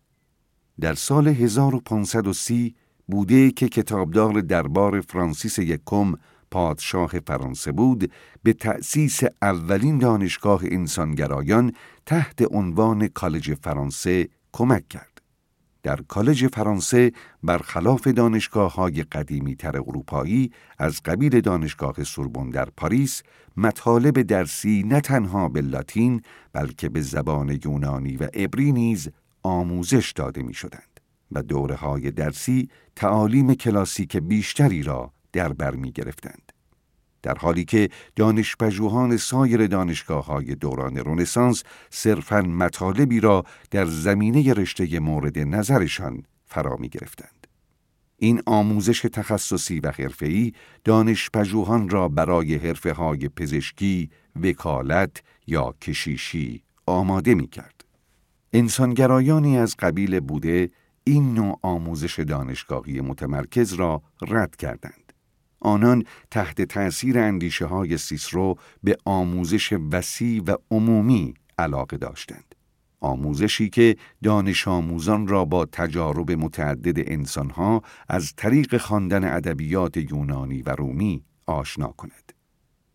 در 0.80 0.94
سال 0.94 1.28
1530 1.28 2.76
بوده 3.08 3.52
که 3.52 3.70
کتابدار 3.70 4.42
دربار 4.42 5.02
فرانسیس 5.02 5.60
یکم 5.60 6.14
پادشاه 6.52 7.20
فرانسه 7.20 7.72
بود 7.72 8.12
به 8.44 8.54
تأسیس 8.54 9.20
اولین 9.42 9.98
دانشگاه 9.98 10.62
انسانگرایان 10.64 11.72
تحت 12.06 12.44
عنوان 12.52 13.08
کالج 13.08 13.54
فرانسه 13.54 14.30
کمک 14.52 14.88
کرد. 14.88 15.16
در 15.86 16.00
کالج 16.08 16.48
فرانسه 16.48 17.12
برخلاف 17.44 18.08
دانشگاه 18.08 18.74
های 18.74 19.04
قدیمی 19.04 19.56
تر 19.56 19.78
اروپایی 19.78 20.52
از 20.80 21.02
قبیل 21.04 21.42
دانشگاه 21.42 22.04
سوربون 22.04 22.50
در 22.50 22.70
پاریس 22.78 23.24
مطالب 23.58 24.22
درسی 24.22 24.84
نه 24.88 25.02
تنها 25.02 25.50
به 25.50 25.62
لاتین 25.62 26.22
بلکه 26.54 26.90
به 26.90 27.02
زبان 27.02 27.60
یونانی 27.66 28.18
و 28.18 28.24
عبری 28.24 28.72
نیز 28.72 29.10
آموزش 29.44 30.12
داده 30.12 30.44
می 30.44 30.54
شدند 30.54 31.00
و 31.32 31.44
دوره 31.44 31.76
های 31.76 32.12
درسی 32.12 32.70
تعالیم 32.96 33.54
کلاسیک 33.54 34.18
بیشتری 34.18 34.84
را 34.84 35.12
در 35.36 35.54
بر 35.54 35.76
می 35.76 35.91
گرفتند. 35.91 36.52
در 37.24 37.36
حالی 37.36 37.65
که 37.65 37.89
دانشپژوهان 38.15 39.17
سایر 39.17 39.67
دانشگاه 39.67 40.26
های 40.26 40.56
دوران 40.56 40.98
رونسانس 40.98 41.63
صرفاً 41.89 42.41
مطالبی 42.41 43.19
را 43.19 43.43
در 43.71 43.86
زمینه 43.86 44.54
رشته 44.54 45.00
مورد 45.00 45.39
نظرشان 45.39 46.24
فرا 46.45 46.76
می 46.76 46.89
گرفتند. 46.89 47.48
این 48.17 48.41
آموزش 48.45 49.02
تخصصی 49.02 49.80
و 49.80 49.91
حرفه‌ای 49.91 50.52
دانشپژوهان 50.84 51.89
را 51.89 52.10
برای 52.10 52.56
حرفه 52.56 52.93
های 52.93 53.30
پزشکی، 53.30 54.10
وکالت 54.43 55.24
یا 55.48 55.76
کشیشی 55.82 56.63
آماده 56.86 57.36
می 57.36 57.48
کرد. 57.48 57.86
انسانگرایانی 58.54 59.58
از 59.58 59.76
قبیل 59.80 60.19
بوده 60.19 60.69
این 61.04 61.34
نوع 61.34 61.60
آموزش 61.62 62.19
دانشگاهی 62.19 63.02
متمرکز 63.02 63.74
را 63.74 64.02
رد 64.28 64.56
کردند. 64.56 65.05
آنان 65.60 66.04
تحت 66.32 66.62
تأثیر 66.62 67.20
اندیشه 67.20 67.65
های 67.65 67.98
سیسرو 67.98 68.56
به 68.84 68.98
آموزش 69.06 69.74
وسیع 69.91 70.44
و 70.48 70.56
عمومی 70.72 71.34
علاقه 71.58 71.98
داشتند. 71.98 72.56
آموزشی 73.00 73.70
که 73.70 73.96
دانش 74.24 74.68
آموزان 74.68 75.28
را 75.28 75.46
با 75.46 75.65
تجارب 75.65 76.32
متعدد 76.32 77.12
انسانها 77.12 77.82
از 78.10 78.34
طریق 78.38 78.78
خواندن 78.78 79.36
ادبیات 79.36 79.98
یونانی 79.98 80.62
و 80.62 80.70
رومی 80.70 81.24
آشنا 81.46 81.88
کند. 81.88 82.34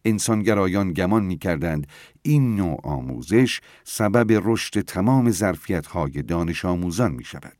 انسانگرایان 0.04 0.92
گمان 0.92 1.24
می 1.24 1.38
کردند 1.38 1.86
این 2.22 2.56
نوع 2.56 2.80
آموزش 2.84 3.60
سبب 3.84 4.40
رشد 4.44 4.80
تمام 4.80 5.30
ظرفیت 5.30 5.86
های 5.86 6.22
دانش 6.22 6.64
آموزان 6.64 7.12
می 7.12 7.24
شود. 7.24 7.59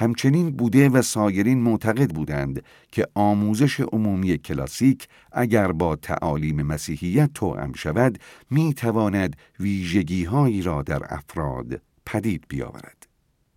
همچنین 0.00 0.50
بوده 0.50 0.88
و 0.88 1.02
سایرین 1.02 1.58
معتقد 1.62 2.10
بودند 2.10 2.62
که 2.92 3.06
آموزش 3.14 3.80
عمومی 3.80 4.38
کلاسیک 4.38 5.08
اگر 5.32 5.72
با 5.72 5.96
تعالیم 5.96 6.62
مسیحیت 6.62 7.30
توأم 7.34 7.72
شود 7.72 8.18
می 8.50 8.74
تواند 8.74 9.36
ویژگی 9.60 10.24
هایی 10.24 10.62
را 10.62 10.82
در 10.82 11.02
افراد 11.08 11.80
پدید 12.06 12.44
بیاورد. 12.48 13.06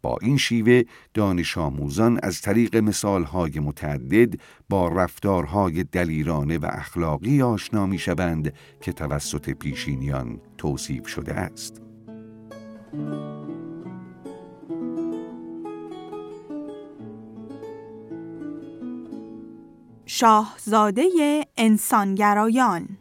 با 0.01 0.17
این 0.21 0.37
شیوه 0.37 0.81
دانش 1.13 1.57
آموزان 1.57 2.19
از 2.23 2.41
طریق 2.41 2.75
مثالهای 2.75 3.59
متعدد 3.59 4.33
با 4.69 4.87
رفتارهای 4.87 5.83
دلیرانه 5.83 6.57
و 6.57 6.65
اخلاقی 6.69 7.41
آشنا 7.41 7.85
می 7.85 7.97
شوند 7.97 8.53
که 8.81 8.93
توسط 8.93 9.49
پیشینیان 9.49 10.39
توصیف 10.57 11.07
شده 11.07 11.33
است. 11.33 11.81
شاهزاده 20.05 21.03
انسانگرایان 21.57 22.97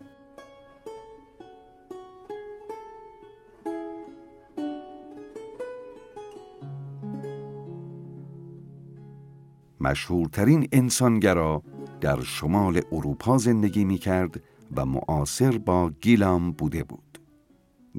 مشهورترین 9.80 10.68
انسانگرا 10.72 11.62
در 12.00 12.20
شمال 12.20 12.80
اروپا 12.92 13.38
زندگی 13.38 13.84
می 13.84 13.98
کرد 13.98 14.42
و 14.76 14.86
معاصر 14.86 15.58
با 15.58 15.90
گیلام 16.00 16.52
بوده 16.52 16.84
بود. 16.84 17.18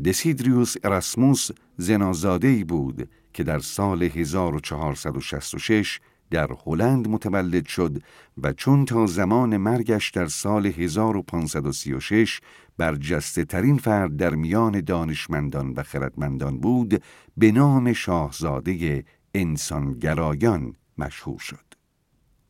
دسیدریوس 0.06 0.76
اراسموس 0.84 1.50
زنازاده 1.78 2.64
بود 2.64 3.10
که 3.34 3.44
در 3.44 3.60
سال 3.60 4.04
1466 4.04 6.00
در 6.34 6.50
هلند 6.66 7.08
متولد 7.08 7.66
شد 7.66 8.04
و 8.42 8.54
چون 8.54 8.86
تا 8.86 9.06
زمان 9.06 9.58
مرگش 9.58 10.10
در 10.10 10.28
سال 10.28 10.66
1536 10.66 12.42
برجسته 12.78 13.46
ترین 13.46 13.78
فرد 13.78 14.18
در 14.18 14.36
میان 14.36 14.82
دانشمندان 14.82 15.74
و 15.74 15.84
خردمندان 15.84 16.60
بود 16.60 17.04
به 17.38 17.52
نام 17.52 17.94
شاهزاده 17.94 19.04
انسانگرایان 19.36 20.76
مشهور 20.98 21.40
شد. 21.40 21.74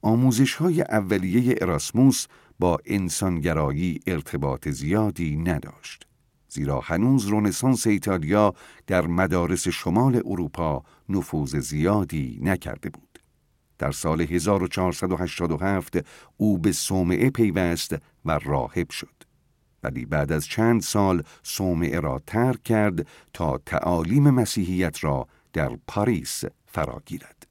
آموزش 0.02 0.56
های 0.56 0.82
اولیه 0.82 1.56
اراسموس 1.62 2.26
با 2.60 2.80
انسانگرایی 2.86 4.00
ارتباط 4.08 4.70
زیادی 4.70 5.36
نداشت. 5.38 6.08
زیرا 6.50 6.80
هنوز 6.80 7.26
رونسانس 7.26 7.88
ایتالیا 7.88 8.54
در 8.88 9.08
مدارس 9.08 9.68
شمال 9.68 10.22
اروپا 10.26 10.84
نفوذ 11.10 11.56
زیادی 11.56 12.40
نکرده 12.42 12.90
بود. 12.90 13.13
در 13.84 13.92
سال 13.92 14.22
1487 14.22 16.06
او 16.38 16.58
به 16.58 16.72
صومعه 16.72 17.30
پیوست 17.30 17.96
و 18.26 18.40
راهب 18.44 18.90
شد. 18.90 19.24
ولی 19.84 20.06
بعد 20.06 20.32
از 20.32 20.46
چند 20.46 20.82
سال 20.82 21.24
صومعه 21.44 22.00
را 22.00 22.22
ترک 22.28 22.64
کرد 22.64 23.08
تا 23.34 23.58
تعالیم 23.66 24.30
مسیحیت 24.30 25.04
را 25.04 25.28
در 25.54 25.78
پاریس 25.88 26.44
فرا 26.66 27.02
گیرد. 27.06 27.48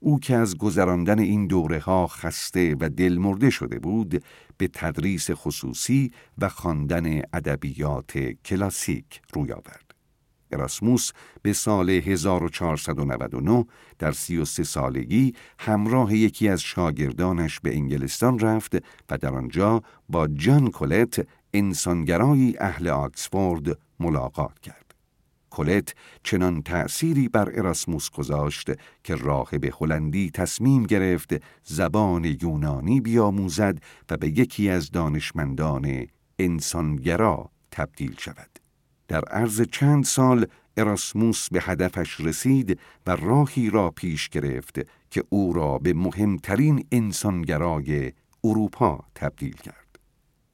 او 0.00 0.20
که 0.20 0.36
از 0.36 0.58
گذراندن 0.58 1.18
این 1.18 1.46
دوره 1.46 1.78
ها 1.78 2.06
خسته 2.06 2.76
و 2.80 2.88
دلمرده 2.88 3.50
شده 3.50 3.78
بود 3.78 4.24
به 4.58 4.68
تدریس 4.68 5.30
خصوصی 5.30 6.12
و 6.38 6.48
خواندن 6.48 7.22
ادبیات 7.32 8.18
کلاسیک 8.44 9.20
روی 9.34 9.52
آورد. 9.52 9.85
اراسموس 10.56 11.10
به 11.42 11.52
سال 11.52 11.90
1499 11.90 13.66
در 13.98 14.12
33 14.12 14.64
سالگی 14.64 15.34
همراه 15.58 16.14
یکی 16.14 16.48
از 16.48 16.60
شاگردانش 16.60 17.60
به 17.60 17.74
انگلستان 17.74 18.38
رفت 18.38 18.74
و 19.10 19.18
در 19.18 19.34
آنجا 19.34 19.82
با 20.08 20.26
جان 20.26 20.70
کولت 20.70 21.26
انسانگرایی 21.54 22.56
اهل 22.58 22.88
آکسفورد 22.88 23.78
ملاقات 24.00 24.58
کرد. 24.58 24.94
کولت 25.50 25.94
چنان 26.22 26.62
تأثیری 26.62 27.28
بر 27.28 27.52
اراسموس 27.54 28.10
گذاشت 28.10 28.70
که 29.04 29.14
راهب 29.14 29.64
هلندی 29.80 30.30
تصمیم 30.30 30.82
گرفت 30.82 31.42
زبان 31.64 32.24
یونانی 32.24 33.00
بیاموزد 33.00 33.78
و 34.10 34.16
به 34.16 34.28
یکی 34.28 34.68
از 34.68 34.90
دانشمندان 34.90 36.06
انسانگرا 36.38 37.50
تبدیل 37.70 38.14
شود. 38.18 38.55
در 39.08 39.24
عرض 39.24 39.62
چند 39.62 40.04
سال 40.04 40.46
اراسموس 40.76 41.48
به 41.48 41.60
هدفش 41.62 42.20
رسید 42.20 42.78
و 43.06 43.16
راهی 43.16 43.70
را 43.70 43.90
پیش 43.90 44.28
گرفت 44.28 44.80
که 45.10 45.24
او 45.28 45.52
را 45.52 45.78
به 45.78 45.94
مهمترین 45.94 46.86
انسانگرای 46.92 48.12
اروپا 48.44 49.04
تبدیل 49.14 49.54
کرد. 49.54 49.86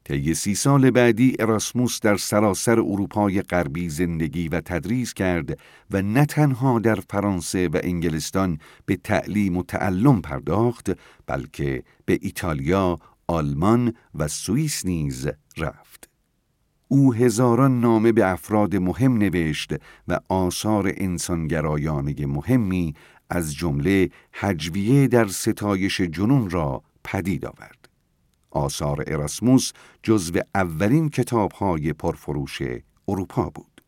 طی 0.05 0.35
سی 0.35 0.55
سال 0.55 0.91
بعدی 0.91 1.37
اراسموس 1.39 2.01
در 2.01 2.17
سراسر 2.17 2.81
اروپای 2.81 3.43
غربی 3.43 3.89
زندگی 3.89 4.49
و 4.49 4.61
تدریس 4.61 5.15
کرد 5.15 5.59
و 5.91 6.03
نه 6.03 6.27
تنها 6.27 6.79
در 6.79 6.99
فرانسه 7.11 7.69
و 7.69 7.81
انگلستان 7.83 8.59
به 8.87 8.97
تعلیم 8.97 9.57
و 9.57 9.63
تعلم 9.63 10.23
پرداخت 10.23 10.91
بلکه 11.27 11.83
به 12.05 12.19
ایتالیا، 12.23 13.01
آلمان 13.27 13.95
و 14.15 14.29
سوئیس 14.29 14.87
نیز 14.87 15.29
رفت. 15.57 16.12
او 16.93 17.15
هزاران 17.15 17.81
نامه 17.81 18.13
به 18.13 18.33
افراد 18.33 18.77
مهم 18.77 19.19
نوشت 19.19 19.71
و 20.09 20.19
آثار 20.29 20.93
انسانگرایانه 20.97 22.27
مهمی 22.27 22.95
از 23.31 23.55
جمله 23.55 24.11
حجویه 24.33 25.09
در 25.09 25.27
ستایش 25.27 26.01
جنون 26.01 26.51
را 26.51 26.83
پدید 27.05 27.47
آورد. 27.47 27.89
آثار 28.51 29.05
اراسموس 29.07 29.73
جزو 30.03 30.41
اولین 30.55 31.09
کتابهای 31.09 31.93
پرفروش 31.93 32.63
اروپا 33.09 33.51
بود. 33.55 33.83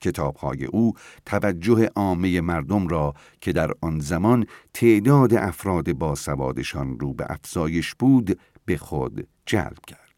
کتابهای 0.00 0.64
او 0.64 0.92
توجه 1.26 1.88
عامه 1.96 2.40
مردم 2.40 2.88
را 2.88 3.14
که 3.40 3.52
در 3.52 3.70
آن 3.80 4.00
زمان 4.00 4.46
تعداد 4.74 5.34
افراد 5.34 5.92
باسوادشان 5.92 6.98
رو 7.00 7.12
به 7.12 7.26
افزایش 7.28 7.94
بود 7.94 8.40
به 8.64 8.76
خود 8.76 9.28
جلب 9.46 9.78
کرد. 9.86 10.09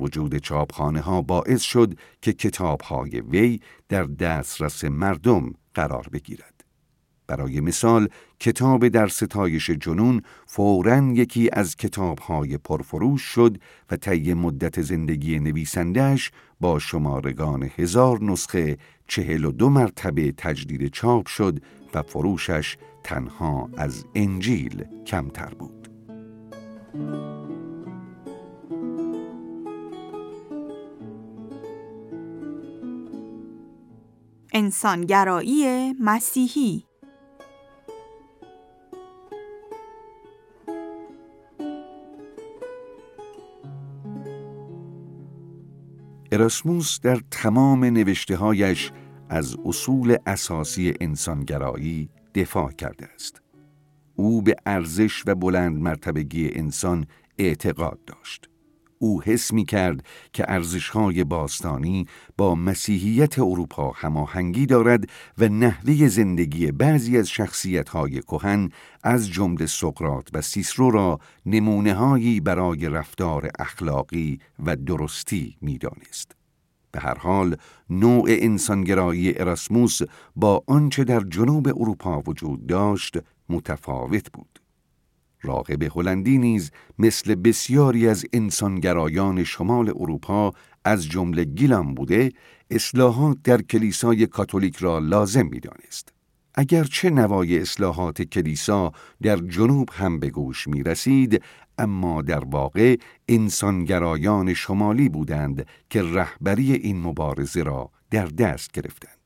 وجود 0.00 0.36
چاپخانه 0.36 1.00
ها 1.00 1.22
باعث 1.22 1.62
شد 1.62 1.94
که 2.22 2.32
کتابهای 2.32 3.20
وی 3.20 3.60
در 3.88 4.04
دسترس 4.04 4.84
مردم 4.84 5.54
قرار 5.74 6.08
بگیرد. 6.12 6.58
برای 7.28 7.60
مثال 7.60 8.08
کتاب 8.40 8.88
در 8.88 9.08
ستایش 9.08 9.70
جنون 9.70 10.22
فوراً 10.46 11.12
یکی 11.14 11.50
از 11.52 11.76
کتابهای 11.76 12.58
پرفروش 12.58 13.22
شد 13.22 13.58
و 13.90 13.96
طی 13.96 14.34
مدت 14.34 14.82
زندگی 14.82 15.38
نویسندهش 15.38 16.30
با 16.60 16.78
شمارگان 16.78 17.70
هزار 17.76 18.24
نسخه 18.24 18.78
چهل 19.06 19.44
و 19.44 19.52
دو 19.52 19.68
مرتبه 19.68 20.32
تجدید 20.32 20.88
چاپ 20.92 21.26
شد 21.26 21.62
و 21.94 22.02
فروشش 22.02 22.76
تنها 23.04 23.70
از 23.76 24.04
انجیل 24.14 24.84
کمتر 25.06 25.54
بود. 25.54 25.88
انسانگرایی 34.58 35.92
مسیحی 36.00 36.84
اراسموس 46.32 47.00
در 47.00 47.20
تمام 47.30 47.84
نوشتههایش 47.84 48.92
از 49.28 49.56
اصول 49.64 50.16
اساسی 50.26 50.94
انسانگرایی 51.00 52.10
دفاع 52.34 52.72
کرده 52.72 53.08
است. 53.14 53.42
او 54.16 54.42
به 54.42 54.56
ارزش 54.66 55.22
و 55.26 55.34
بلند 55.34 55.78
مرتبگی 55.78 56.50
انسان 56.54 57.06
اعتقاد 57.38 57.98
داشت. 58.06 58.48
او 58.98 59.22
حس 59.22 59.52
می 59.52 59.64
کرد 59.64 60.04
که 60.32 60.44
ارزشهای 60.48 61.24
باستانی 61.24 62.06
با 62.36 62.54
مسیحیت 62.54 63.38
اروپا 63.38 63.90
هماهنگی 63.90 64.66
دارد 64.66 65.04
و 65.38 65.48
نحوه 65.48 66.08
زندگی 66.08 66.72
بعضی 66.72 67.18
از 67.18 67.28
شخصیتهای 67.28 68.20
کهن 68.20 68.68
از 69.02 69.30
جمله 69.30 69.66
سقرات 69.66 70.28
و 70.32 70.42
سیسرو 70.42 70.90
را 70.90 71.18
نمونههایی 71.46 72.40
برای 72.40 72.88
رفتار 72.88 73.50
اخلاقی 73.58 74.38
و 74.66 74.76
درستی 74.76 75.56
می‌دانست. 75.60 76.32
به 76.92 77.00
هر 77.00 77.18
حال 77.18 77.56
نوع 77.90 78.26
انسانگرایی 78.28 79.38
اراسموس 79.38 80.00
با 80.36 80.62
آنچه 80.66 81.04
در 81.04 81.20
جنوب 81.20 81.68
اروپا 81.68 82.22
وجود 82.26 82.66
داشت 82.66 83.18
متفاوت 83.48 84.32
بود. 84.32 84.57
راقب 85.42 85.82
هلندی 85.82 86.38
نیز 86.38 86.70
مثل 86.98 87.34
بسیاری 87.34 88.08
از 88.08 88.24
انسانگرایان 88.32 89.44
شمال 89.44 89.88
اروپا 89.88 90.52
از 90.84 91.08
جمله 91.08 91.44
گیلان 91.44 91.94
بوده 91.94 92.30
اصلاحات 92.70 93.38
در 93.44 93.62
کلیسای 93.62 94.26
کاتولیک 94.26 94.76
را 94.76 94.98
لازم 94.98 95.46
می‌دانست. 95.46 96.12
اگرچه 96.54 97.10
نوای 97.10 97.58
اصلاحات 97.58 98.22
کلیسا 98.22 98.92
در 99.22 99.36
جنوب 99.36 99.88
هم 99.92 100.20
به 100.20 100.30
گوش 100.30 100.68
می 100.68 100.82
رسید، 100.82 101.42
اما 101.78 102.22
در 102.22 102.44
واقع 102.44 102.96
انسانگرایان 103.28 104.54
شمالی 104.54 105.08
بودند 105.08 105.66
که 105.90 106.02
رهبری 106.02 106.72
این 106.72 107.00
مبارزه 107.00 107.62
را 107.62 107.90
در 108.10 108.26
دست 108.26 108.72
گرفتند. 108.72 109.17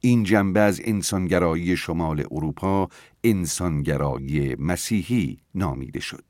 این 0.00 0.22
جنبه 0.22 0.60
از 0.60 0.80
انسانگرایی 0.84 1.76
شمال 1.76 2.24
اروپا 2.30 2.88
انسانگرایی 3.24 4.54
مسیحی 4.54 5.38
نامیده 5.54 6.00
شد. 6.00 6.24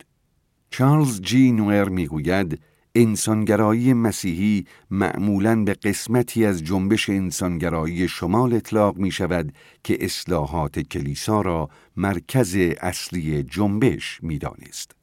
چارلز 0.71 1.21
جی 1.21 1.53
نوئر 1.53 1.89
می‌گوید 1.89 2.61
انسانگرایی 2.95 3.93
مسیحی 3.93 4.67
معمولاً 4.91 5.65
به 5.65 5.75
قسمتی 5.75 6.45
از 6.45 6.65
جنبش 6.65 7.09
انسانگرایی 7.09 8.09
شمال 8.09 8.53
اطلاق 8.53 8.97
می 8.97 9.11
شود 9.11 9.53
که 9.85 10.05
اصلاحات 10.05 10.81
کلیسا 10.81 11.41
را 11.41 11.71
مرکز 11.97 12.57
اصلی 12.81 13.43
جنبش 13.43 14.19
می 14.23 14.39
دانست. 14.39 14.98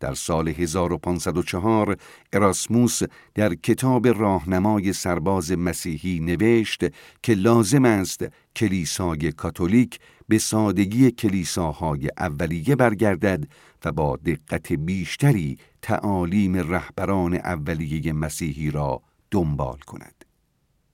در 0.00 0.14
سال 0.14 0.48
1504 0.48 1.96
اراسموس 2.32 3.00
در 3.34 3.54
کتاب 3.54 4.06
راهنمای 4.06 4.92
سرباز 4.92 5.52
مسیحی 5.52 6.20
نوشت 6.20 6.84
که 7.22 7.34
لازم 7.34 7.84
است 7.84 8.24
کلیسای 8.56 9.32
کاتولیک 9.32 9.98
به 10.28 10.38
سادگی 10.38 11.10
کلیساهای 11.10 12.08
اولیه 12.18 12.76
برگردد 12.76 13.44
و 13.84 13.92
با 13.92 14.16
دقت 14.16 14.72
بیشتری 14.72 15.58
تعالیم 15.82 16.56
رهبران 16.56 17.34
اولیه 17.34 18.12
مسیحی 18.12 18.70
را 18.70 19.02
دنبال 19.30 19.78
کند. 19.78 20.19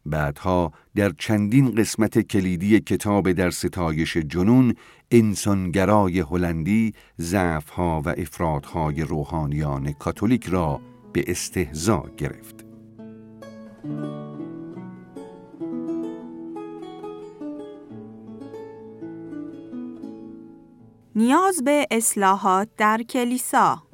بعدها 0.07 0.73
در 0.95 1.13
چندین 1.19 1.75
قسمت 1.75 2.19
کلیدی 2.19 2.81
کتاب 2.81 3.33
در 3.33 3.51
ستایش 3.51 4.17
جنون 4.17 4.75
انسانگرای 5.11 6.21
هلندی 6.21 6.95
ضعفها 7.21 8.03
و 8.05 8.09
افرادهای 8.09 9.03
روحانیان 9.03 9.93
کاتولیک 9.93 10.47
را 10.47 10.81
به 11.13 11.25
استهزا 11.27 12.05
گرفت. 12.17 12.65
نیاز 21.17 21.65
به 21.65 21.87
اصلاحات 21.91 22.69
در 22.77 23.03
کلیسا 23.03 23.86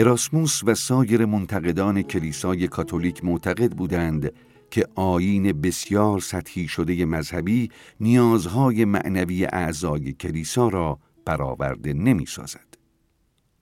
اراسموس 0.00 0.60
و 0.64 0.74
سایر 0.74 1.24
منتقدان 1.24 2.02
کلیسای 2.02 2.68
کاتولیک 2.68 3.24
معتقد 3.24 3.72
بودند 3.72 4.32
که 4.70 4.86
آیین 4.94 5.52
بسیار 5.52 6.20
سطحی 6.20 6.68
شده 6.68 7.04
مذهبی 7.04 7.70
نیازهای 8.00 8.84
معنوی 8.84 9.44
اعضای 9.44 10.12
کلیسا 10.12 10.68
را 10.68 10.98
برآورده 11.24 11.92
نمی 11.92 12.26
سازد. 12.26 12.66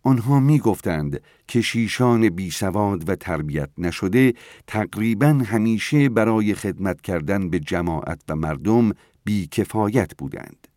آنها 0.02 0.40
می 0.40 0.58
گفتند 0.58 1.20
که 1.48 1.60
شیشان 1.60 2.28
بی 2.28 2.50
سواد 2.50 3.08
و 3.08 3.16
تربیت 3.16 3.70
نشده 3.78 4.34
تقریبا 4.66 5.26
همیشه 5.26 6.08
برای 6.08 6.54
خدمت 6.54 7.00
کردن 7.00 7.50
به 7.50 7.60
جماعت 7.60 8.20
و 8.28 8.36
مردم 8.36 8.92
بی 9.24 9.46
کفایت 9.46 10.16
بودند. 10.18 10.67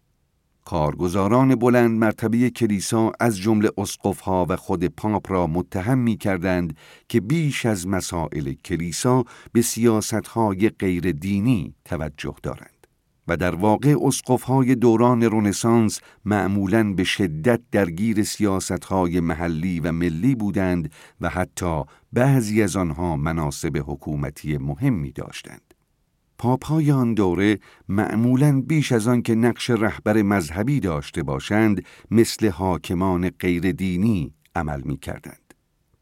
کارگزاران 0.72 1.56
بلند 1.56 2.00
مرتبه 2.00 2.50
کلیسا 2.50 3.12
از 3.20 3.38
جمله 3.38 3.70
اسقفها 3.78 4.46
و 4.50 4.56
خود 4.56 4.86
پاپ 4.86 5.32
را 5.32 5.48
متهم 5.48 5.98
می 5.98 6.18
کردند 6.18 6.78
که 7.10 7.22
بیش 7.22 7.66
از 7.66 7.88
مسائل 7.88 8.54
کلیسا 8.54 9.24
به 9.54 9.62
سیاستهای 9.62 10.70
غیر 10.70 11.12
دینی 11.12 11.76
توجه 11.86 12.36
دارند. 12.44 12.88
و 13.28 13.38
در 13.38 13.56
واقع 13.56 13.96
اسقفهای 14.02 14.76
دوران 14.76 15.24
رونسانس 15.24 16.00
معمولاً 16.26 16.94
به 16.94 17.04
شدت 17.04 17.62
درگیر 17.72 18.24
سیاستهای 18.24 19.20
محلی 19.20 19.80
و 19.80 19.92
ملی 19.92 20.36
بودند 20.36 20.92
و 21.22 21.30
حتی 21.30 21.84
بعضی 22.14 22.64
از 22.64 22.76
آنها 22.76 23.18
مناسب 23.18 23.78
حکومتی 23.88 24.58
مهمی 24.58 25.12
داشتند. 25.12 25.71
پاپهای 26.42 26.92
آن 26.92 27.14
دوره 27.14 27.60
معمولاً 27.90 28.62
بیش 28.62 28.92
از 28.92 29.08
آن 29.08 29.22
که 29.22 29.36
نقش 29.36 29.70
رهبر 29.70 30.22
مذهبی 30.22 30.80
داشته 30.80 31.24
باشند 31.24 31.86
مثل 32.12 32.50
حاکمان 32.50 33.30
غیر 33.30 33.72
دینی 33.72 34.34
عمل 34.56 34.82
می 34.82 34.98
کردند. 34.98 35.54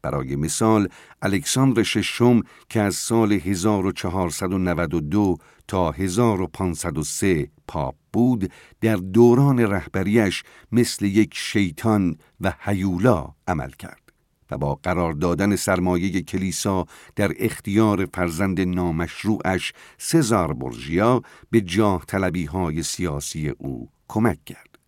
برای 0.02 0.36
مثال 0.36 0.88
الکساندر 1.22 1.82
ششم 1.82 2.40
که 2.68 2.80
از 2.80 2.94
سال 2.94 3.32
1492 3.32 5.36
تا 5.68 5.90
1503 5.90 7.50
پاپ 7.68 7.94
بود 8.12 8.52
در 8.80 8.96
دوران 8.96 9.58
رهبریش 9.58 10.42
مثل 10.72 11.04
یک 11.04 11.34
شیطان 11.34 12.16
و 12.40 12.52
حیولا 12.60 13.28
عمل 13.46 13.70
کرد 13.70 14.09
و 14.50 14.58
با 14.58 14.74
قرار 14.74 15.12
دادن 15.12 15.56
سرمایه 15.56 16.22
کلیسا 16.22 16.86
در 17.16 17.32
اختیار 17.38 18.08
فرزند 18.14 18.60
نامشروعش 18.60 19.72
سزار 19.98 20.52
برژیا 20.52 21.22
به 21.50 21.60
جاه 21.60 22.04
طلبی 22.06 22.44
های 22.44 22.82
سیاسی 22.82 23.48
او 23.48 23.88
کمک 24.08 24.44
کرد. 24.44 24.78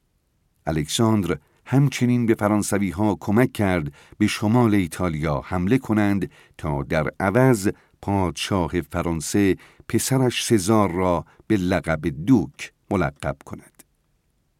الکساندر 0.67 1.39
همچنین 1.67 2.27
به 2.27 2.35
فرانسوی 2.35 2.91
ها 2.91 3.17
کمک 3.21 3.53
کرد 3.53 3.93
به 4.19 4.27
شمال 4.27 4.75
ایتالیا 4.75 5.43
حمله 5.45 5.79
کنند 5.79 6.31
تا 6.59 6.83
در 6.83 7.11
عوض 7.21 7.69
پادشاه 8.03 8.81
فرانسه 8.81 9.57
پسرش 9.89 10.45
سزار 10.45 10.93
را 10.93 11.25
به 11.47 11.57
لقب 11.57 12.27
دوک 12.27 12.73
ملقب 12.91 13.37
کند. 13.45 13.72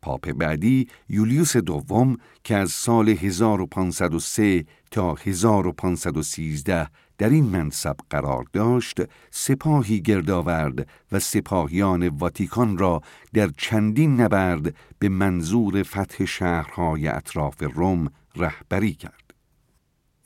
پاپ 0.03 0.33
بعدی 0.33 0.89
یولیوس 1.09 1.57
دوم 1.57 2.17
که 2.45 2.57
از 2.57 2.71
سال 2.71 3.09
1503 3.09 4.65
تا 4.91 5.15
1513 5.15 6.89
در 7.19 7.29
این 7.29 7.45
منصب 7.45 7.97
قرار 8.11 8.45
داشت 8.53 8.99
سپاهی 9.31 10.01
گردآورد 10.01 10.89
و 11.13 11.19
سپاهیان 11.19 12.09
واتیکان 12.09 12.79
را 12.79 13.01
در 13.35 13.51
چندین 13.57 14.21
نبرد 14.21 14.75
به 14.99 15.09
منظور 15.09 15.83
فتح 15.83 16.25
شهرهای 16.25 17.09
اطراف 17.09 17.63
روم 17.75 18.09
رهبری 18.37 18.93
کرد. 18.93 19.22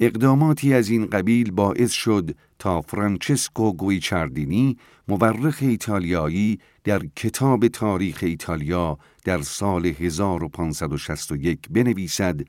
اقداماتی 0.01 0.75
از 0.75 0.89
این 0.89 1.07
قبیل 1.07 1.51
باعث 1.51 1.91
شد 1.91 2.37
تا 2.59 2.81
فرانچسکو 2.81 3.73
گویچاردینی 3.73 4.77
مورخ 5.09 5.59
ایتالیایی 5.61 6.59
در 6.85 7.03
کتاب 7.17 7.69
تاریخ 7.69 8.19
ایتالیا 8.23 8.99
در 9.25 9.43
سال 9.43 9.87
1561 9.87 11.59
بنویسد 11.71 12.41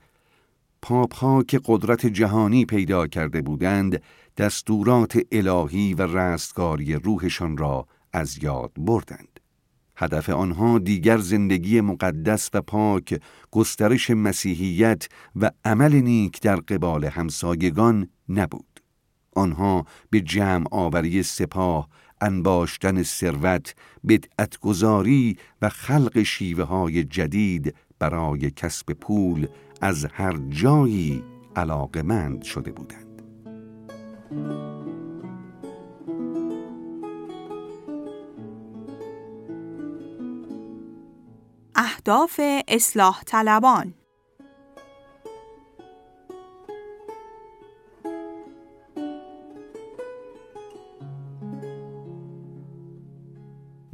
پاپ 0.82 1.16
ها 1.16 1.44
که 1.44 1.60
قدرت 1.66 2.06
جهانی 2.06 2.66
پیدا 2.66 3.08
کرده 3.08 3.42
بودند 3.42 4.02
دستورات 4.38 5.20
الهی 5.32 5.94
و 5.94 6.02
رستگاری 6.02 6.94
روحشان 6.94 7.58
را 7.58 7.88
از 8.14 8.44
یاد 8.44 8.72
بردند. 8.78 9.40
هدف 9.98 10.30
آنها 10.30 10.80
دیگر 10.80 11.18
زندگی 11.18 11.82
مقدس 11.82 12.50
و 12.54 12.62
پاک، 12.62 13.22
گسترش 13.52 14.10
مسیحیت 14.10 15.08
و 15.36 15.52
عمل 15.66 15.96
نیک 15.96 16.42
در 16.42 16.56
قبال 16.56 17.06
همسایگان 17.06 18.10
نبود. 18.30 18.82
آنها 19.36 19.86
به 20.10 20.22
جمع 20.22 20.66
آوری 20.72 21.24
سپاه، 21.24 21.90
انباشتن 22.22 23.04
ثروت، 23.04 23.76
بدعتگذاری 24.08 25.38
و 25.62 25.70
خلق 25.70 26.24
شیوه 26.24 26.64
های 26.64 27.04
جدید 27.04 27.76
برای 28.00 28.52
کسب 28.52 28.94
پول 28.94 29.48
از 29.82 30.06
هر 30.06 30.38
جایی 30.50 31.24
علاقمند 31.56 32.44
شده 32.44 32.72
بودند. 32.72 33.08
اهداف 41.80 42.40
اصلاح 42.68 43.24
طلبان. 43.26 43.94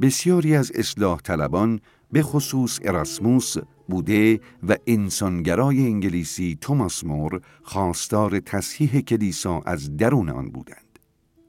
بسیاری 0.00 0.56
از 0.56 0.72
اصلاح 0.74 1.20
طلبان 1.20 1.80
به 2.12 2.22
خصوص 2.22 2.80
اراسموس 2.82 3.56
بوده 3.88 4.40
و 4.68 4.76
انسانگرای 4.86 5.86
انگلیسی 5.86 6.58
توماس 6.60 7.04
مور 7.04 7.40
خواستار 7.62 8.40
تصحیح 8.40 9.00
کلیسا 9.00 9.60
از 9.66 9.96
درون 9.96 10.28
آن 10.28 10.50
بودند. 10.50 10.98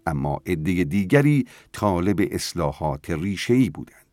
اما 0.05 0.41
عده 0.45 0.83
دیگری 0.83 1.45
طالب 1.71 2.27
اصلاحات 2.31 3.09
ریشه‌ای 3.09 3.69
بودند. 3.69 4.04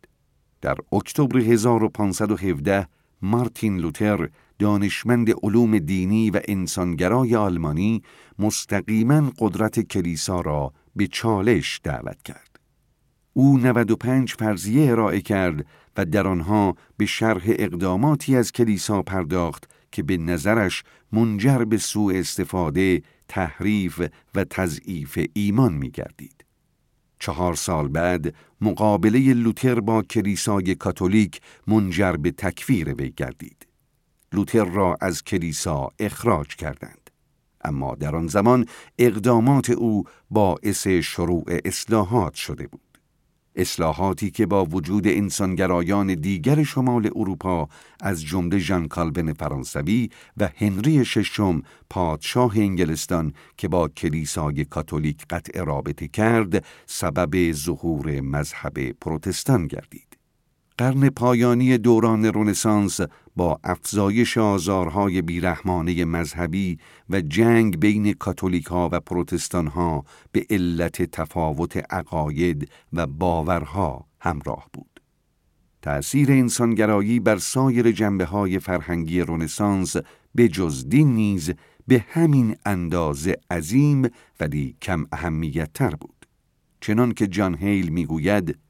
در 0.63 0.77
اکتبر 0.91 1.37
1517 1.39 2.87
مارتین 3.21 3.77
لوتر 3.77 4.29
دانشمند 4.59 5.29
علوم 5.43 5.79
دینی 5.79 6.29
و 6.29 6.41
انسانگرای 6.47 7.35
آلمانی 7.35 8.03
مستقیما 8.39 9.31
قدرت 9.39 9.79
کلیسا 9.79 10.41
را 10.41 10.73
به 10.95 11.07
چالش 11.07 11.81
دعوت 11.83 12.23
کرد 12.23 12.59
او 13.33 13.57
95 13.57 14.33
فرضیه 14.33 14.91
ارائه 14.91 15.21
کرد 15.21 15.65
و 15.97 16.05
در 16.05 16.27
آنها 16.27 16.75
به 16.97 17.05
شرح 17.05 17.43
اقداماتی 17.45 18.35
از 18.35 18.51
کلیسا 18.51 19.01
پرداخت 19.01 19.69
که 19.91 20.03
به 20.03 20.17
نظرش 20.17 20.83
منجر 21.11 21.57
به 21.57 21.77
سوء 21.77 22.13
استفاده، 22.15 23.01
تحریف 23.27 24.01
و 24.35 24.43
تضعیف 24.43 25.19
ایمان 25.33 25.73
می 25.73 25.89
گردید. 25.89 26.42
چهار 27.23 27.55
سال 27.55 27.87
بعد 27.87 28.33
مقابله 28.61 29.33
لوتر 29.33 29.79
با 29.79 30.01
کلیسای 30.01 30.75
کاتولیک 30.75 31.41
منجر 31.67 32.11
به 32.11 32.31
تکفیر 32.31 32.93
وی 32.93 33.13
گردید. 33.17 33.67
لوتر 34.33 34.65
را 34.65 34.97
از 35.01 35.23
کلیسا 35.23 35.89
اخراج 35.99 36.55
کردند. 36.55 37.09
اما 37.61 37.95
در 37.95 38.15
آن 38.15 38.27
زمان 38.27 38.65
اقدامات 38.99 39.69
او 39.69 40.03
باعث 40.29 40.87
شروع 40.87 41.43
اصلاحات 41.65 42.33
شده 42.33 42.67
بود. 42.67 42.82
اصلاحاتی 43.55 44.31
که 44.31 44.45
با 44.45 44.65
وجود 44.65 45.07
انسانگرایان 45.07 46.15
دیگر 46.15 46.63
شمال 46.63 47.09
اروپا 47.15 47.69
از 48.01 48.23
جمله 48.23 48.59
ژان 48.59 48.87
کالبن 48.87 49.33
فرانسوی 49.33 50.09
و 50.37 50.49
هنری 50.55 51.05
ششم 51.05 51.61
پادشاه 51.89 52.57
انگلستان 52.57 53.33
که 53.57 53.67
با 53.67 53.87
کلیسای 53.87 54.65
کاتولیک 54.65 55.25
قطع 55.29 55.63
رابطه 55.63 56.07
کرد 56.07 56.65
سبب 56.85 57.51
ظهور 57.51 58.21
مذهب 58.21 58.91
پروتستان 58.91 59.67
گردید. 59.67 60.12
قرن 60.77 61.09
پایانی 61.09 61.77
دوران 61.77 62.25
رونسانس 62.25 62.99
با 63.35 63.59
افزایش 63.63 64.37
آزارهای 64.37 65.21
بیرحمانه 65.21 66.05
مذهبی 66.05 66.77
و 67.09 67.21
جنگ 67.21 67.79
بین 67.79 68.13
کاتولیک 68.13 68.65
ها 68.65 68.89
و 68.91 68.99
پروتستان 68.99 69.67
ها 69.67 70.05
به 70.31 70.45
علت 70.49 71.01
تفاوت 71.01 71.77
عقاید 71.93 72.69
و 72.93 73.07
باورها 73.07 74.05
همراه 74.21 74.69
بود. 74.73 74.99
تأثیر 75.81 76.31
انسانگرایی 76.31 77.19
بر 77.19 77.37
سایر 77.37 77.91
جنبه 77.91 78.25
های 78.25 78.59
فرهنگی 78.59 79.21
رونسانس 79.21 79.95
به 80.35 80.47
جز 80.47 80.89
دین 80.89 81.15
نیز 81.15 81.51
به 81.87 82.05
همین 82.09 82.55
اندازه 82.65 83.35
عظیم 83.51 84.09
ولی 84.39 84.75
کم 84.81 85.05
اهمیت 85.11 85.73
تر 85.73 85.95
بود. 85.95 86.25
چنان 86.81 87.11
که 87.11 87.27
جان 87.27 87.55
هیل 87.55 87.89
می‌گوید 87.89 88.62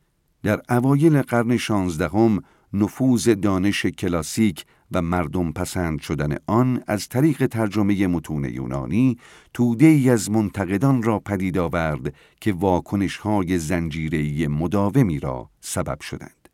در 0.43 0.61
اوایل 0.69 1.21
قرن 1.21 1.57
شانزدهم 1.57 2.39
نفوذ 2.73 3.29
دانش 3.29 3.85
کلاسیک 3.85 4.65
و 4.91 5.01
مردم 5.01 5.51
پسند 5.51 6.01
شدن 6.01 6.37
آن 6.47 6.83
از 6.87 7.09
طریق 7.09 7.45
ترجمه 7.45 8.07
متون 8.07 8.45
یونانی 8.45 9.17
توده 9.53 9.85
ای 9.85 10.09
از 10.09 10.31
منتقدان 10.31 11.03
را 11.03 11.19
پدید 11.19 11.57
آورد 11.57 12.13
که 12.41 12.53
واکنش 12.53 13.17
های 13.17 13.59
زنجیری 13.59 14.47
مداومی 14.47 15.19
را 15.19 15.49
سبب 15.61 16.01
شدند. 16.01 16.49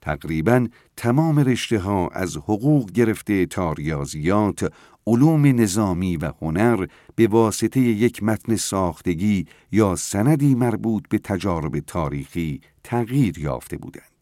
تقریبا 0.00 0.66
تمام 0.96 1.38
رشته 1.38 1.78
ها 1.78 2.08
از 2.08 2.36
حقوق 2.36 2.90
گرفته 2.90 3.46
تا 3.46 3.72
ریاضیات، 3.72 4.72
علوم 5.06 5.46
نظامی 5.46 6.16
و 6.16 6.32
هنر 6.42 6.86
به 7.14 7.26
واسطه 7.26 7.80
یک 7.80 8.22
متن 8.22 8.56
ساختگی 8.56 9.46
یا 9.72 9.96
سندی 9.96 10.54
مربوط 10.54 11.08
به 11.08 11.18
تجارب 11.18 11.78
تاریخی 11.78 12.60
تغییر 12.84 13.38
یافته 13.38 13.76
بودند. 13.76 14.12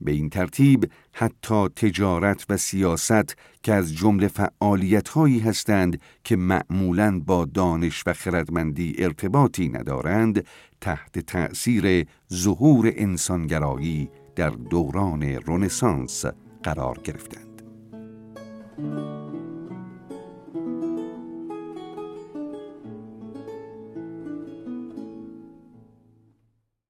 به 0.00 0.12
این 0.12 0.30
ترتیب 0.30 0.90
حتی 1.12 1.68
تجارت 1.68 2.46
و 2.48 2.56
سیاست 2.56 3.36
که 3.62 3.74
از 3.74 3.94
جمله 3.94 4.28
فعالیت 4.28 5.08
هایی 5.08 5.38
هستند 5.38 6.00
که 6.24 6.36
معمولاً 6.36 7.20
با 7.26 7.44
دانش 7.44 8.02
و 8.06 8.12
خردمندی 8.12 8.94
ارتباطی 8.98 9.68
ندارند 9.68 10.44
تحت 10.80 11.18
تأثیر 11.18 12.06
ظهور 12.32 12.92
انسانگرایی 12.96 14.10
در 14.36 14.50
دوران 14.50 15.22
رنسانس 15.22 16.24
قرار 16.62 17.00
گرفتند. 17.04 17.62